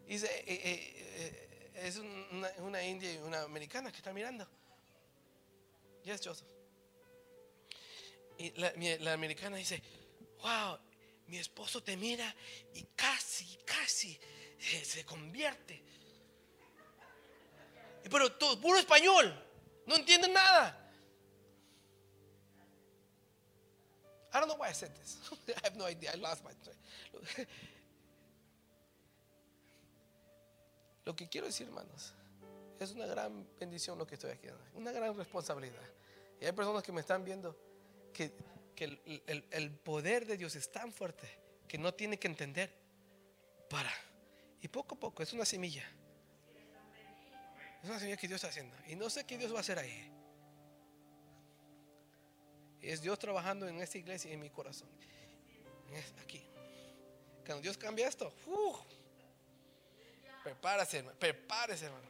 Y 0.09 0.15
dice, 0.15 0.27
eh, 0.45 0.61
eh, 0.65 1.71
eh, 1.75 1.87
es 1.87 1.99
una, 1.99 2.51
una, 2.59 2.83
india 2.83 3.13
y 3.13 3.19
una 3.19 3.43
americana 3.43 3.93
que 3.93 3.99
está 3.99 4.13
mirando. 4.13 4.45
Yes, 6.03 6.21
Joseph. 6.21 6.49
Y 8.39 8.51
la, 8.57 8.73
la 8.99 9.13
americana 9.13 9.57
dice, 9.57 9.81
wow, 10.43 10.79
mi 11.29 11.39
esposo 11.39 11.81
te 11.81 11.97
mira 11.97 12.35
y 12.75 12.83
casi, 12.97 13.57
casi 13.65 14.19
se, 14.59 14.85
se 14.85 15.05
convierte. 15.05 15.93
Pero 18.11 18.33
todo, 18.33 18.61
puro 18.61 18.79
español, 18.79 19.33
no 19.87 19.97
entienden 19.97 20.33
nada. 20.33 20.79
I 24.33 24.41
don't 24.41 24.49
know 24.49 24.57
why 24.57 24.69
I 24.69 24.73
said 24.73 24.95
this. 24.97 25.19
I 25.49 25.61
have 25.65 25.77
no 25.77 25.87
idea. 25.87 26.11
I 26.15 26.17
lost 26.17 26.43
my 26.43 26.53
Lo 31.05 31.15
que 31.17 31.29
quiero 31.29 31.49
decir, 31.49 31.67
hermanos, 31.67 32.15
es 32.79 32.93
una 32.93 33.07
gran 33.07 33.47
bendición 33.59 33.99
lo 33.99 34.07
que 34.07 34.15
estoy 34.15 34.31
aquí, 34.31 34.49
una 34.75 34.93
gran 34.93 35.17
responsabilidad. 35.17 35.83
Y 36.41 36.47
hay 36.47 36.53
personas 36.53 36.83
que 36.83 36.93
me 36.93 37.01
están 37.01 37.25
viendo 37.25 37.57
que, 38.13 38.33
que 38.75 38.85
el, 38.85 39.23
el, 39.27 39.45
el, 39.51 39.71
poder 39.71 40.27
de 40.27 40.37
Dios 40.37 40.55
es 40.57 40.71
tan 40.71 40.93
fuerte 40.93 41.29
que 41.69 41.77
no 41.77 41.93
tiene 41.93 42.19
que 42.19 42.29
entender 42.29 42.73
para. 43.69 43.93
Y 44.61 44.69
poco 44.69 44.95
a 44.95 44.99
poco, 45.01 45.23
es 45.23 45.33
una 45.33 45.45
semilla. 45.45 45.85
Es 47.83 47.89
una 47.89 47.99
semilla 47.99 48.17
que 48.17 48.29
Dios 48.29 48.37
está 48.37 48.49
haciendo. 48.49 48.77
Y 48.87 48.95
no 48.95 49.11
sé 49.11 49.25
qué 49.25 49.37
Dios 49.37 49.53
va 49.53 49.59
a 49.59 49.61
hacer 49.61 49.79
ahí. 49.79 50.11
Es 52.81 53.01
Dios 53.01 53.19
trabajando 53.19 53.69
en 53.69 53.81
esta 53.81 53.99
iglesia 53.99 54.31
y 54.31 54.35
en 54.35 54.41
mi 54.41 54.51
corazón. 54.51 54.89
Aquí. 56.23 56.43
Cuando 57.45 57.63
Dios 57.63 57.77
cambia 57.77 58.09
esto, 58.09 58.33
uh, 58.47 58.77
prepárese, 60.43 60.99
hermano, 60.99 61.19
prepárese, 61.19 61.87
hermano. 61.87 62.07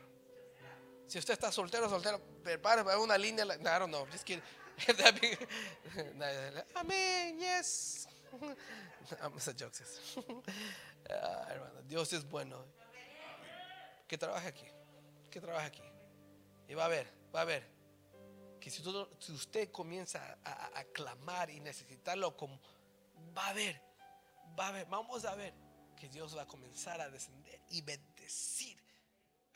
Si 1.07 1.19
usted 1.19 1.35
está 1.35 1.51
soltero, 1.51 1.89
soltero, 1.89 2.21
prepárese 2.43 2.97
una 2.97 3.19
línea. 3.19 3.45
I 3.45 3.79
don't 3.79 3.89
know, 3.89 4.07
just 4.07 4.25
kidding. 4.25 4.43
Amén, 6.75 7.39
yes. 7.39 8.09
A 9.21 9.27
ah, 11.11 11.49
Dios 11.87 12.13
es 12.13 12.29
bueno. 12.29 12.65
Que 14.07 14.17
trabaje 14.19 14.49
aquí, 14.49 14.67
que 15.33 15.41
trabaje 15.41 15.67
aquí. 15.67 15.83
Y 16.69 16.75
va 16.75 16.85
a 16.85 16.89
ver, 16.89 17.09
va 17.35 17.41
a 17.41 17.45
ver 17.45 17.67
que 18.61 18.71
si, 18.71 18.81
todo, 18.83 19.11
si 19.19 19.33
usted 19.33 19.73
comienza 19.73 20.39
a, 20.45 20.79
a, 20.79 20.85
clamar 20.85 21.51
y 21.51 21.59
necesitarlo, 21.59 22.37
como, 22.37 22.61
va 23.37 23.49
a 23.49 23.53
ver, 23.53 23.83
va 24.57 24.69
a 24.69 24.71
ver, 24.71 24.87
vamos 24.87 25.25
a 25.25 25.35
ver 25.35 25.53
que 25.97 26.09
Dios 26.09 26.37
va 26.37 26.43
a 26.43 26.47
comenzar 26.47 27.01
a 27.01 27.11
descender 27.11 27.61
y 27.71 27.83
bendecir 27.83 28.81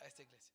a 0.01 0.05
esta 0.07 0.23
iglesia. 0.23 0.46